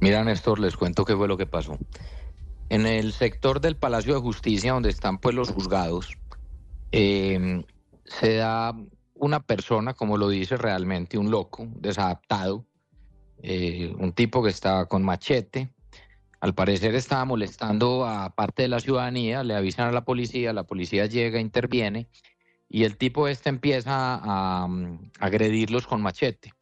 Mira, 0.00 0.24
Néstor, 0.24 0.58
les 0.58 0.76
cuento 0.76 1.04
qué 1.04 1.14
fue 1.16 1.28
lo 1.28 1.36
que 1.36 1.46
pasó. 1.46 1.78
En 2.68 2.86
el 2.86 3.12
sector 3.12 3.60
del 3.60 3.76
Palacio 3.76 4.14
de 4.14 4.20
Justicia, 4.20 4.72
donde 4.72 4.90
están 4.90 5.18
pues 5.18 5.34
los 5.34 5.50
juzgados, 5.50 6.16
em, 6.92 7.62
se 8.04 8.36
da 8.36 8.74
una 9.14 9.40
persona, 9.40 9.94
como 9.94 10.16
lo 10.16 10.28
dice 10.28 10.56
realmente, 10.56 11.18
un 11.18 11.30
loco, 11.30 11.66
desadaptado, 11.76 12.66
eh, 13.42 13.94
un 13.98 14.12
tipo 14.12 14.42
que 14.42 14.50
estaba 14.50 14.86
con 14.86 15.02
machete. 15.02 15.70
Al 16.40 16.54
parecer 16.54 16.94
estaba 16.94 17.24
molestando 17.24 18.06
a 18.06 18.30
parte 18.30 18.62
de 18.62 18.68
la 18.68 18.80
ciudadanía, 18.80 19.42
le 19.42 19.54
avisan 19.54 19.88
a 19.88 19.92
la 19.92 20.04
policía, 20.04 20.52
la 20.52 20.64
policía 20.64 21.06
llega, 21.06 21.40
interviene 21.40 22.08
y 22.68 22.84
el 22.84 22.96
tipo 22.96 23.28
este 23.28 23.48
empieza 23.48 23.92
a, 23.92 24.64
a 24.64 24.68
agredirlos 25.20 25.86
con 25.86 26.02
machete. 26.02 26.52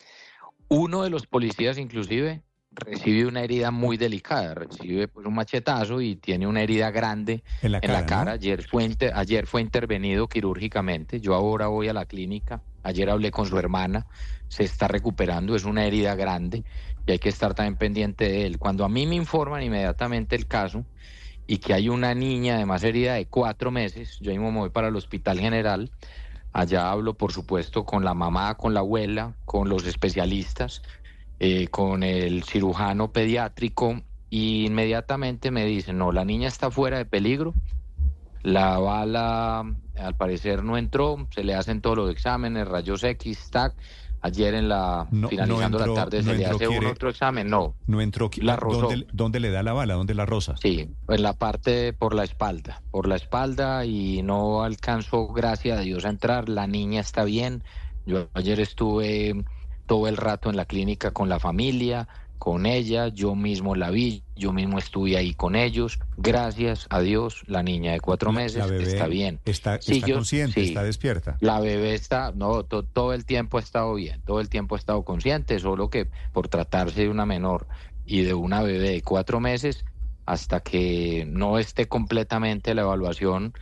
Uno 0.69 1.03
de 1.03 1.11
los 1.11 1.27
policías 1.27 1.79
inclusive 1.79 2.43
recibe 2.75 3.27
una 3.27 3.43
herida 3.43 3.71
muy 3.71 3.97
delicada, 3.97 4.55
recibe 4.55 5.09
pues, 5.09 5.27
un 5.27 5.35
machetazo 5.35 6.01
y 6.01 6.17
tiene 6.17 6.47
una 6.47 6.63
herida 6.63 6.91
grande 6.91 7.45
en 7.63 7.93
la 7.93 8.07
cara. 8.07 8.33
Ayer, 8.33 8.67
fue 8.67 8.89
ayer 9.15 9.47
fue 9.47 9.61
intervenido 9.61 10.29
quirúrgicamente, 10.29 11.21
yo 11.21 11.35
ahora 11.35 11.69
voy 11.69 11.89
a 11.89 11.93
la 11.93 12.07
clínica, 12.07 12.63
ayer 12.83 13.09
hablé 13.11 13.31
con 13.31 13.47
su 13.47 13.59
hermana, 13.59 14.07
se 14.49 14.65
está 14.65 14.89
recuperando, 14.89 15.55
es 15.55 15.65
una 15.65 15.85
herida 15.85 16.15
grande 16.15 16.65
y 17.07 17.13
hay 17.13 17.19
que 17.19 17.29
estar 17.29 17.55
también 17.55 17.77
pendiente 17.77 18.29
de 18.29 18.47
él. 18.47 18.59
Cuando 18.59 18.85
a 18.85 18.89
mí 18.89 19.07
me 19.07 19.15
informan 19.15 19.63
inmediatamente 19.63 20.37
el 20.37 20.47
caso 20.47 20.85
y 21.47 21.59
que 21.59 21.75
hay 21.75 21.89
una 21.89 22.15
niña 22.15 22.57
además 22.57 22.85
herida 22.85 23.15
de 23.15 23.27
cuatro 23.27 23.71
meses, 23.71 24.19
yo 24.21 24.31
mismo 24.31 24.51
me 24.53 24.59
voy 24.61 24.71
para 24.71 24.89
el 24.89 24.97
hospital 24.97 25.39
general, 25.39 25.91
allá 26.53 26.91
hablo 26.91 27.15
por 27.15 27.33
supuesto 27.33 27.85
con 27.85 28.05
la 28.05 28.15
mamá, 28.15 28.55
con 28.57 28.75
la 28.75 28.81
abuela, 28.81 29.35
con 29.45 29.69
los 29.69 29.87
especialistas, 29.87 30.83
eh, 31.41 31.69
con 31.69 32.03
el 32.03 32.45
cirujano 32.45 33.13
pediátrico 33.13 34.01
y 34.31 34.67
inmediatamente 34.67 35.51
me 35.51 35.65
dicen, 35.67 35.99
no, 35.99 36.13
la 36.13 36.25
niña 36.25 36.49
está 36.49 36.71
fuera 36.71 36.99
de 36.99 37.05
peligro, 37.05 37.55
la 38.43 38.79
bala 38.79 39.65
al 39.97 40.17
parecer 40.17 40.63
no 40.63 40.77
entró, 40.77 41.29
se 41.31 41.45
le 41.45 41.55
hacen 41.55 41.81
todos 41.81 41.97
los 41.97 42.11
exámenes, 42.11 42.69
rayos 42.69 43.03
X, 43.05 43.51
TAC. 43.51 43.75
Ayer 44.25 44.55
en 44.55 44.71
la 44.71 45.07
finalizando 45.29 45.79
la 45.79 45.93
tarde 45.93 46.23
se 46.23 46.35
le 46.35 46.47
hace 46.47 46.67
un 46.67 46.87
otro 46.87 47.11
examen, 47.11 47.47
no. 47.47 47.75
No 47.87 48.01
entró. 48.01 48.31
La 48.41 48.57
¿Dónde, 48.57 49.07
¿Dónde, 49.13 49.39
le 49.39 49.51
da 49.51 49.63
la 49.63 49.75
bala? 49.75 49.93
¿Dónde 49.93 50.15
la 50.15 50.25
rosa? 50.25 50.55
Sí, 50.57 50.89
en 51.09 51.23
la 51.23 51.35
parte 51.35 51.93
por 51.93 52.15
la 52.15 52.25
espalda, 52.25 52.81
por 52.91 53.07
la 53.07 53.17
espalda 53.17 53.85
y 53.85 54.23
no 54.23 54.63
alcanzó, 54.63 55.29
gracias 55.29 55.79
a 55.79 55.83
Dios, 55.83 56.07
a 56.07 56.09
entrar. 56.09 56.49
La 56.49 56.67
niña 56.67 57.03
está 57.03 57.25
bien. 57.25 57.65
Yo 58.07 58.29
ayer 58.33 58.61
estuve 58.61 59.45
todo 59.85 60.09
el 60.09 60.17
rato 60.17 60.49
en 60.49 60.57
la 60.57 60.65
clínica 60.65 61.11
con 61.11 61.29
la 61.29 61.39
familia, 61.39 62.09
con 62.39 62.67
ella, 62.67 63.09
yo 63.09 63.35
mismo 63.35 63.75
la 63.75 63.91
vi, 63.91 64.23
yo 64.37 64.53
mismo 64.53 64.79
estuve 64.79 65.17
ahí 65.17 65.35
con 65.35 65.57
ellos. 65.57 65.99
Gracias 66.17 66.87
a 66.91 67.01
Dios, 67.01 67.43
la 67.47 67.63
niña 67.63 67.93
de 67.93 68.01
cuatro 68.01 68.33
meses 68.33 68.71
está 68.71 69.07
bien. 69.07 69.41
Está, 69.45 69.79
consciente, 69.79 70.63
está 70.63 70.83
despierta. 70.83 71.37
La 71.41 71.61
bebé 71.61 71.95
está, 71.95 72.33
no, 72.35 72.65
todo 72.65 73.13
el 73.13 73.25
tiempo 73.25 73.59
ha 73.59 73.61
estado 73.61 73.95
bien, 73.95 74.21
todo 74.25 74.41
el 74.41 74.49
tiempo 74.49 74.75
ha 74.75 74.79
estado 74.79 75.03
consciente, 75.05 75.59
solo 75.59 75.91
que 75.91 76.09
por 76.33 76.49
tratarse 76.49 77.03
de 77.03 77.09
una 77.09 77.27
menor 77.27 77.67
y 78.05 78.23
de 78.23 78.35
una 78.35 78.63
bebé 78.63 78.91
de 78.91 79.03
cuatro 79.03 79.41
meses, 79.41 79.85
hasta 80.27 80.61
que 80.61 81.27
no 81.29 81.59
esté 81.59 81.87
completamente 81.87 82.75
la 82.75 82.83
evaluación, 82.83 83.55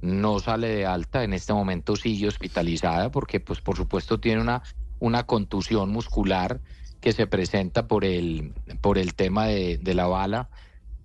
no 0.00 0.38
sale 0.38 0.68
de 0.68 0.86
alta. 0.86 1.24
En 1.24 1.34
este 1.34 1.52
momento 1.52 1.96
sigue 1.96 2.28
hospitalizada 2.28 3.10
porque, 3.10 3.40
pues, 3.40 3.60
por 3.60 3.76
supuesto, 3.76 4.18
tiene 4.18 4.40
una 4.40 4.62
una 5.00 5.24
contusión 5.24 5.90
muscular 5.90 6.60
que 7.00 7.12
se 7.12 7.26
presenta 7.26 7.86
por 7.88 8.04
el, 8.04 8.52
por 8.80 8.98
el 8.98 9.14
tema 9.14 9.46
de, 9.46 9.78
de 9.78 9.94
la 9.94 10.06
bala 10.06 10.48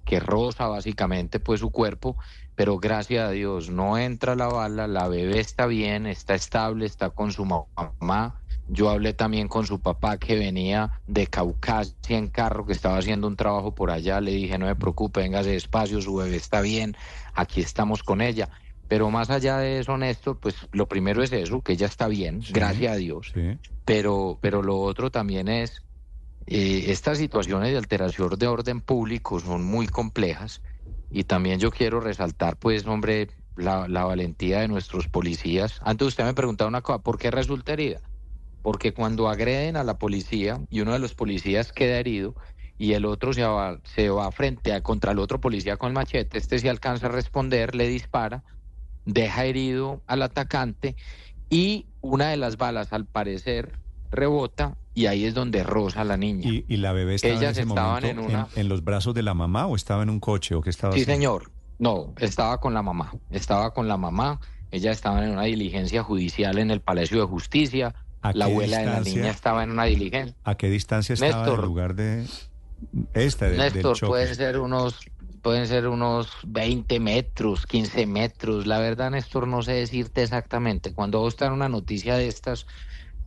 que 0.06 0.20
roza 0.20 0.68
básicamente 0.68 1.40
pues 1.40 1.60
su 1.60 1.72
cuerpo, 1.72 2.16
pero 2.54 2.78
gracias 2.78 3.28
a 3.28 3.32
Dios 3.32 3.70
no 3.70 3.98
entra 3.98 4.36
la 4.36 4.48
bala, 4.48 4.88
la 4.88 5.08
bebé 5.08 5.40
está 5.40 5.66
bien, 5.66 6.06
está 6.06 6.36
estable, 6.36 6.86
está 6.86 7.10
con 7.10 7.32
su 7.34 7.44
mamá, 7.44 8.40
Yo 8.68 8.90
hablé 8.90 9.14
también 9.14 9.48
con 9.48 9.66
su 9.66 9.80
papá 9.80 10.18
que 10.18 10.36
venía 10.36 11.02
de 11.08 11.28
Caucasia 11.28 12.18
en 12.18 12.30
carro, 12.30 12.66
que 12.66 12.74
estaba 12.74 12.98
haciendo 12.98 13.28
un 13.28 13.36
trabajo 13.36 13.76
por 13.76 13.92
allá. 13.92 14.22
Le 14.22 14.32
dije, 14.32 14.58
no 14.58 14.66
me 14.66 14.76
preocupe, 14.76 15.22
véngase 15.22 15.52
despacio, 15.52 16.02
su 16.02 16.16
bebé 16.16 16.38
está 16.38 16.62
bien, 16.62 16.96
aquí 17.34 17.62
estamos 17.62 18.02
con 18.02 18.22
ella. 18.22 18.50
Pero 18.88 19.10
más 19.10 19.30
allá 19.32 19.58
de 19.58 19.80
eso, 19.80 19.98
Néstor, 19.98 20.40
pues 20.40 20.56
lo 20.72 20.88
primero 20.88 21.24
es 21.24 21.32
eso, 21.32 21.62
que 21.62 21.74
ella 21.74 21.88
está 21.88 22.08
bien, 22.08 22.42
gracias 22.52 22.94
a 22.94 22.96
Dios. 22.96 23.32
Sí. 23.34 23.58
Pero, 23.84 24.38
pero 24.42 24.62
lo 24.62 24.80
otro 24.80 25.12
también 25.12 25.48
es, 25.48 25.85
eh, 26.48 26.86
estas 26.92 27.18
situaciones 27.18 27.72
de 27.72 27.78
alteración 27.78 28.30
de 28.38 28.48
orden 28.48 28.82
público 28.82 29.40
son 29.40 29.64
muy 29.64 29.88
complejas 29.88 30.62
y 31.10 31.24
también 31.24 31.60
yo 31.60 31.72
quiero 31.72 32.00
resaltar, 32.00 32.58
pues, 32.58 32.86
hombre, 32.86 33.30
la, 33.56 33.88
valentía 33.88 34.60
de 34.60 34.68
nuestros 34.68 35.08
policías. 35.08 35.80
Antes 35.82 36.10
usted 36.10 36.26
me 36.26 36.34
preguntaba 36.34 36.68
una 36.68 36.82
cosa, 36.82 37.00
¿por 37.00 37.18
qué 37.18 37.32
resulta 37.32 37.74
herida? 37.74 38.02
Porque 38.62 38.94
cuando 38.94 39.30
agreden 39.30 39.78
a 39.78 39.84
la 39.84 39.98
policía 39.98 40.60
y 40.70 40.82
uno 40.82 40.94
de 40.94 41.00
los 41.00 41.16
policías 41.16 41.72
queda 41.72 42.00
herido 42.00 42.36
y 42.78 42.94
el 42.94 43.06
otro 43.06 43.32
se 43.34 43.44
va, 44.10 44.32
frente 44.32 44.82
contra 44.82 45.14
el 45.14 45.20
otro 45.20 45.40
policía 45.40 45.78
con 45.78 45.90
el 45.90 45.94
machete, 45.94 46.38
este 46.38 46.60
se 46.60 46.70
alcanza 46.70 47.08
a 47.08 47.12
responder, 47.12 47.76
le 47.76 47.88
dispara, 47.88 48.44
deja 49.06 49.46
herido 49.46 50.04
al 50.08 50.24
atacante 50.24 50.96
y 51.50 51.88
una 52.02 52.30
de 52.30 52.38
las 52.38 52.58
balas 52.58 52.92
al 52.92 53.06
parecer 53.06 53.80
rebota 54.12 54.78
y 54.96 55.06
ahí 55.06 55.26
es 55.26 55.34
donde 55.36 55.62
roza 55.64 56.02
a 56.02 56.04
la 56.06 56.18
niña. 56.18 56.50
¿Y, 56.50 56.66
y 56.68 56.78
la 56.78 56.92
bebé 56.94 57.16
estaba 57.16 57.34
en 57.34 57.40
Ellas 57.40 57.58
ese 57.58 57.66
momento 57.66 58.08
en 58.08 58.18
una- 58.20 58.48
en 58.56 58.68
los 58.70 58.84
brazos 58.84 59.14
de 59.14 59.22
la 59.22 59.34
mamá 59.36 59.68
o 59.68 59.76
estaba 59.76 60.02
en 60.02 60.10
un 60.10 60.20
coche 60.20 60.56
o 60.56 60.62
qué 60.62 60.72
estaba 60.72 60.94
Sí, 60.94 61.02
haciendo? 61.02 61.14
señor. 61.22 61.52
No, 61.78 62.14
estaba 62.18 62.60
con 62.62 62.74
la 62.74 62.82
mamá. 62.82 63.12
Estaba 63.30 63.74
con 63.74 63.88
la 63.88 63.98
mamá. 63.98 64.40
Ella 64.72 64.92
estaba 64.92 65.24
en 65.24 65.32
una 65.32 65.44
diligencia 65.44 66.02
judicial 66.04 66.58
en 66.58 66.72
el 66.72 66.80
Palacio 66.82 67.20
de 67.20 67.26
Justicia. 67.28 67.94
¿A 68.22 68.32
La 68.34 68.46
abuela 68.46 68.80
de 68.80 68.86
la 68.86 69.02
niña 69.02 69.30
estaba 69.30 69.64
en 69.64 69.72
una 69.72 69.84
diligencia. 69.86 70.36
¿A 70.46 70.56
qué 70.56 70.70
distancia 70.70 71.14
estaba 71.14 71.44
Néstor. 71.46 71.64
lugar 71.66 71.94
de 71.96 72.26
esta 73.14 73.48
de- 73.50 73.58
Néstor, 73.58 74.00
pueden 74.00 74.34
ser 74.36 74.60
unos 74.60 75.00
pueden 75.42 75.68
ser 75.68 75.88
unos 75.88 76.30
20 76.48 77.00
metros, 77.00 77.68
15 77.68 78.08
metros. 78.08 78.66
La 78.66 78.80
verdad, 78.80 79.12
Néstor, 79.12 79.48
no 79.48 79.62
sé 79.62 79.74
decirte 79.74 80.24
exactamente. 80.24 80.92
Cuando 80.92 81.20
vos 81.20 81.34
estás 81.36 81.50
en 81.50 81.54
una 81.54 81.70
noticia 81.70 82.16
de 82.16 82.28
estas, 82.28 82.66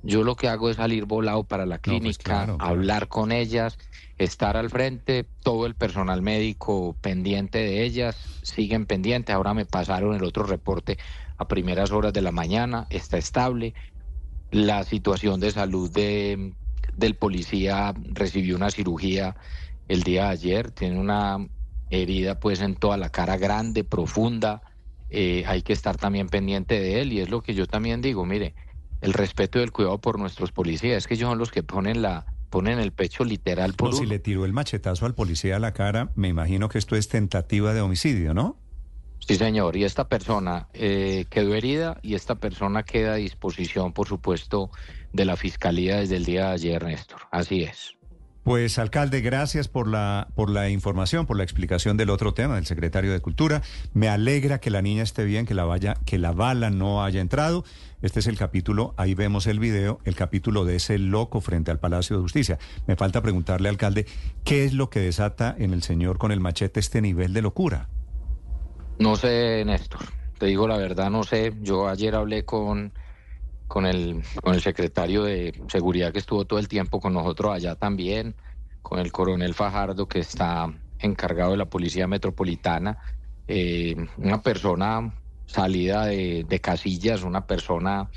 yo 0.03 0.23
lo 0.23 0.37
que 0.37 0.49
hago 0.49 0.71
es 0.71 0.77
salir 0.77 1.05
volado 1.05 1.45
para 1.45 1.67
la 1.67 1.79
pues 1.79 2.19
clínica, 2.19 2.23
claro. 2.23 2.57
hablar 2.61 3.09
con 3.09 3.33
ellas, 3.33 3.79
estar 4.17 4.57
al 4.57 4.71
frente, 4.71 5.27
todo 5.43 5.67
el 5.67 5.75
personal 5.75 6.23
médico 6.23 6.97
pendiente 7.01 7.59
de 7.59 7.85
ellas, 7.85 8.17
siguen 8.43 8.87
pendientes. 8.87 9.35
Ahora 9.35 9.55
me 9.55 9.67
pasaron 9.67 10.15
el 10.15 10.25
otro 10.25 10.45
reporte 10.45 10.99
a 11.37 11.49
primeras 11.49 11.91
horas 11.91 12.13
de 12.13 12.23
la 12.23 12.33
mañana, 12.33 12.87
está 12.91 13.19
estable. 13.19 13.75
La 14.51 14.85
situación 14.85 15.41
de 15.41 15.51
salud 15.51 15.91
de, 15.91 16.55
del 16.97 17.17
policía 17.17 17.95
recibió 18.13 18.57
una 18.57 18.71
cirugía 18.71 19.37
el 19.89 20.03
día 20.03 20.25
de 20.25 20.31
ayer, 20.31 20.71
tiene 20.71 20.99
una 20.99 21.39
herida 21.91 22.39
pues 22.39 22.61
en 22.61 22.77
toda 22.77 22.97
la 22.97 23.11
cara 23.11 23.37
grande, 23.37 23.85
profunda, 23.85 24.63
eh, 25.11 25.45
hay 25.47 25.63
que 25.63 25.73
estar 25.73 25.97
también 25.97 26.29
pendiente 26.29 26.79
de 26.79 27.01
él 27.01 27.13
y 27.13 27.21
es 27.21 27.31
lo 27.31 27.43
que 27.43 27.55
yo 27.55 27.67
también 27.67 28.03
digo, 28.03 28.27
mire, 28.27 28.55
el 29.01 29.13
respeto 29.13 29.59
y 29.59 29.63
el 29.63 29.73
cuidado 29.73 29.99
por 29.99 30.19
nuestros 30.19 30.53
policías, 30.53 30.99
es 30.99 31.07
que 31.07 31.15
ellos 31.15 31.29
son 31.29 31.39
los 31.39 31.51
que 31.51 31.63
ponen 31.63 32.03
la 32.03 32.27
ponen 32.51 32.79
el 32.79 32.93
pecho 32.93 33.25
literal 33.25 33.75
por 33.75 33.91
No, 33.91 33.97
si 33.97 34.07
le 34.07 34.19
tiró 34.19 34.45
el 34.45 34.53
machetazo 34.53 35.05
al 35.07 35.15
policía 35.15 35.57
a 35.57 35.59
la 35.59 35.75
cara, 35.75 36.11
me 36.15 36.29
imagino 36.29 36.69
que 36.69 36.79
esto 36.79 36.97
es 36.97 37.09
tentativa 37.09 37.75
de 37.75 37.83
homicidio, 37.83 38.33
¿no? 38.33 38.57
Sí, 39.19 39.35
señor, 39.35 39.77
y 39.77 39.85
esta 39.85 40.09
persona 40.09 40.69
eh, 40.73 41.27
quedó 41.29 41.55
herida 41.55 41.99
y 42.03 42.15
esta 42.15 42.37
persona 42.37 42.85
queda 42.85 43.13
a 43.13 43.17
disposición, 43.17 43.93
por 43.93 44.09
supuesto, 44.09 44.71
de 45.13 45.25
la 45.27 45.37
fiscalía 45.37 45.99
desde 45.99 46.17
el 46.17 46.25
día 46.25 46.47
de 46.47 46.53
ayer, 46.53 46.85
Néstor. 46.85 47.21
Así 47.31 47.63
es. 47.65 47.99
Pues 48.45 48.79
alcalde, 48.79 49.21
gracias 49.21 49.69
por 49.69 49.87
la 49.89 50.29
por 50.35 50.49
la 50.49 50.71
información, 50.71 51.27
por 51.27 51.37
la 51.37 51.43
explicación 51.43 51.99
del 51.99 52.09
otro 52.09 52.33
tema 52.33 52.55
del 52.55 52.65
secretario 52.65 53.13
de 53.13 53.21
Cultura. 53.21 53.61
Me 53.93 54.09
alegra 54.09 54.59
que 54.59 54.71
la 54.71 54.81
niña 54.81 55.03
esté 55.03 55.27
bien, 55.27 55.45
que 55.45 55.53
la 55.53 55.67
vaya, 55.67 55.97
que 56.07 56.17
la 56.17 56.33
bala 56.33 56.71
no 56.71 57.05
haya 57.05 57.21
entrado. 57.21 57.65
Este 58.01 58.21
es 58.21 58.29
el 58.29 58.39
capítulo, 58.39 58.95
ahí 58.97 59.15
vemos 59.15 59.49
el 59.49 59.59
video, 59.59 59.99
el 60.05 60.15
capítulo 60.15 60.65
de 60.65 60.77
ese 60.77 60.99
loco 60.99 61.41
frente 61.41 61.73
al 61.73 61.81
Palacio 61.81 62.15
de 62.15 62.23
Justicia. 62.23 62.57
Me 62.87 62.95
falta 62.95 63.23
preguntarle, 63.23 63.69
alcalde, 63.69 64.07
¿qué 64.45 64.65
es 64.65 64.73
lo 64.73 64.89
que 64.89 65.01
desata 65.01 65.53
en 65.59 65.73
el 65.73 65.83
señor 65.83 66.17
con 66.17 66.31
el 66.31 66.39
machete 66.39 66.79
este 66.79 67.01
nivel 67.01 67.33
de 67.33 67.43
locura? 67.43 67.89
No 69.01 69.17
sé, 69.17 69.65
Néstor. 69.67 70.03
Te 70.39 70.47
digo 70.47 70.69
la 70.69 70.77
verdad, 70.77 71.11
no 71.11 71.25
sé. 71.25 71.55
Yo 71.61 71.89
ayer 71.89 72.15
hablé 72.15 72.45
con, 72.45 72.93
con, 73.67 73.85
el, 73.85 74.23
con 74.45 74.55
el 74.55 74.61
secretario 74.61 75.25
de 75.25 75.61
Seguridad 75.67 76.13
que 76.13 76.21
estuvo 76.21 76.45
todo 76.45 76.61
el 76.61 76.69
tiempo 76.69 77.01
con 77.01 77.15
nosotros 77.15 77.53
allá 77.53 77.75
también, 77.75 78.37
con 78.81 79.01
el 79.01 79.11
coronel 79.11 79.55
Fajardo 79.55 80.07
que 80.07 80.21
está 80.21 80.73
encargado 81.01 81.51
de 81.51 81.57
la 81.57 81.67
Policía 81.69 82.07
Metropolitana. 82.07 82.99
Eh, 83.49 83.97
una 84.19 84.41
persona 84.41 85.13
salida 85.49 86.07
de, 86.07 86.45
de 86.49 86.61
casillas, 86.61 87.25
una 87.25 87.47
persona 87.47 88.09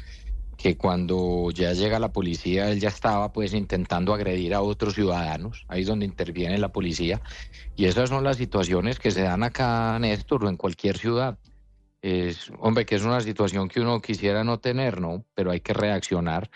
que 0.62 0.78
cuando 0.78 1.50
ya 1.50 1.74
llega 1.74 1.98
la 1.98 2.12
policía, 2.12 2.70
él 2.70 2.80
ya 2.80 2.90
estaba 2.90 3.34
pues 3.34 3.54
intentando 3.54 4.14
agredir 4.14 4.54
a 4.54 4.62
otros 4.62 4.94
ciudadanos, 4.94 5.66
ahí 5.68 5.82
es 5.82 5.88
donde 5.88 6.06
interviene 6.06 6.60
la 6.60 6.72
policía, 6.72 7.20
y 7.76 7.86
esas 7.86 8.10
son 8.10 8.24
las 8.24 8.38
situaciones 8.38 9.00
que 9.00 9.10
se 9.10 9.24
dan 9.24 9.42
acá, 9.42 9.98
Néstor, 9.98 10.46
o 10.46 10.50
en 10.50 10.58
cualquier 10.58 11.00
ciudad. 11.00 11.40
Es, 12.04 12.52
hombre, 12.60 12.86
que 12.86 12.96
es 12.96 13.04
una 13.04 13.22
situación 13.22 13.70
que 13.70 13.80
uno 13.80 14.02
quisiera 14.02 14.44
no 14.44 14.60
tener, 14.60 15.02
¿no? 15.02 15.24
Pero 15.34 15.52
hay 15.52 15.62
que 15.62 15.74
reaccionar. 15.74 16.50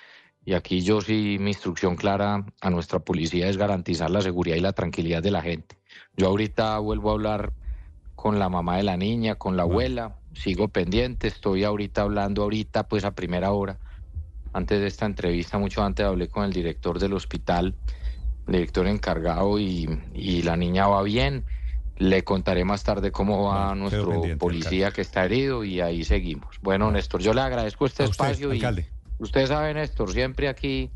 Y 0.43 0.53
aquí 0.53 0.81
yo 0.81 1.01
sí, 1.01 1.37
mi 1.39 1.51
instrucción 1.51 1.95
clara 1.95 2.45
a 2.61 2.69
nuestra 2.69 2.99
policía 2.99 3.47
es 3.47 3.57
garantizar 3.57 4.09
la 4.11 4.21
seguridad 4.21 4.57
y 4.57 4.61
la 4.61 4.73
tranquilidad 4.73 5.23
de 5.23 5.31
la 5.31 5.41
gente. 5.41 5.77
Yo 6.15 6.27
ahorita 6.27 6.77
vuelvo 6.79 7.09
a 7.09 7.13
hablar 7.13 7.53
con 8.13 8.37
la 8.37 8.49
mamá 8.49 8.77
de 8.77 8.83
la 8.83 8.97
niña, 8.97 9.35
con 9.35 9.57
la 9.57 9.63
abuela, 9.63 10.19
sigo 10.35 10.67
pendiente, 10.67 11.27
estoy 11.27 11.63
ahorita 11.63 12.01
hablando 12.01 12.43
ahorita, 12.43 12.87
pues 12.87 13.03
a 13.05 13.15
primera 13.15 13.51
hora. 13.51 13.79
Antes 14.53 14.79
de 14.79 14.87
esta 14.87 15.05
entrevista, 15.05 15.57
mucho 15.57 15.83
antes 15.83 16.05
hablé 16.05 16.27
con 16.27 16.45
el 16.45 16.53
director 16.53 16.99
del 16.99 17.13
hospital, 17.13 17.75
el 18.47 18.53
director 18.53 18.87
encargado, 18.87 19.57
y, 19.59 19.87
y 20.13 20.43
la 20.43 20.55
niña 20.55 20.87
va 20.87 21.01
bien. 21.03 21.45
Le 21.97 22.23
contaré 22.23 22.65
más 22.65 22.83
tarde 22.83 23.11
cómo 23.11 23.45
va 23.45 23.69
Bueno, 23.69 23.75
nuestro 23.89 24.21
policía 24.37 24.91
que 24.91 25.01
está 25.01 25.23
herido 25.25 25.63
y 25.63 25.79
ahí 25.79 26.03
seguimos. 26.03 26.57
Bueno, 26.61 26.91
Néstor, 26.91 27.21
yo 27.21 27.33
le 27.33 27.41
agradezco 27.41 27.85
este 27.85 28.03
usted, 28.03 28.11
espacio 28.11 28.53
y 28.53 28.57
alcalde. 28.57 28.89
usted 29.17 29.47
sabe, 29.47 29.73
Néstor, 29.73 30.11
siempre 30.11 30.49
aquí 30.49 30.91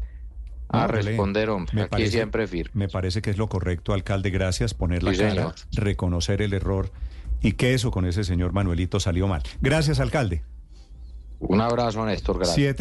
a 0.67 0.82
No, 0.82 0.88
responder, 0.88 1.49
hombre, 1.49 1.73
me 1.73 1.82
aquí 1.84 1.89
parece- 1.89 2.12
siempre 2.12 2.47
firme. 2.47 2.71
Me 2.73 2.88
parece 2.89 3.21
que 3.21 3.30
es 3.30 3.38
lo 3.38 3.47
correcto, 3.47 3.93
alcalde. 3.93 4.30
Gracias, 4.30 4.73
poner 4.73 5.04
la 5.04 5.12
Sí, 5.13 5.19
cara, 5.19 5.32
señor. 5.32 5.56
reconocer 5.71 6.41
el 6.41 6.54
error 6.54 6.91
y 7.41 7.54
que 7.54 7.73
eso 7.73 7.91
con 7.91 8.06
ese 8.06 8.23
señor 8.23 8.54
Manuelito 8.54 8.99
salió 8.99 9.28
mal. 9.28 9.43
Gracias, 9.62 9.99
alcalde. 9.99 10.43
Un 11.39 11.62
abrazo, 11.62 12.06
Néstor, 12.06 12.38
gracias. 12.38 12.56
Siete 12.56 12.78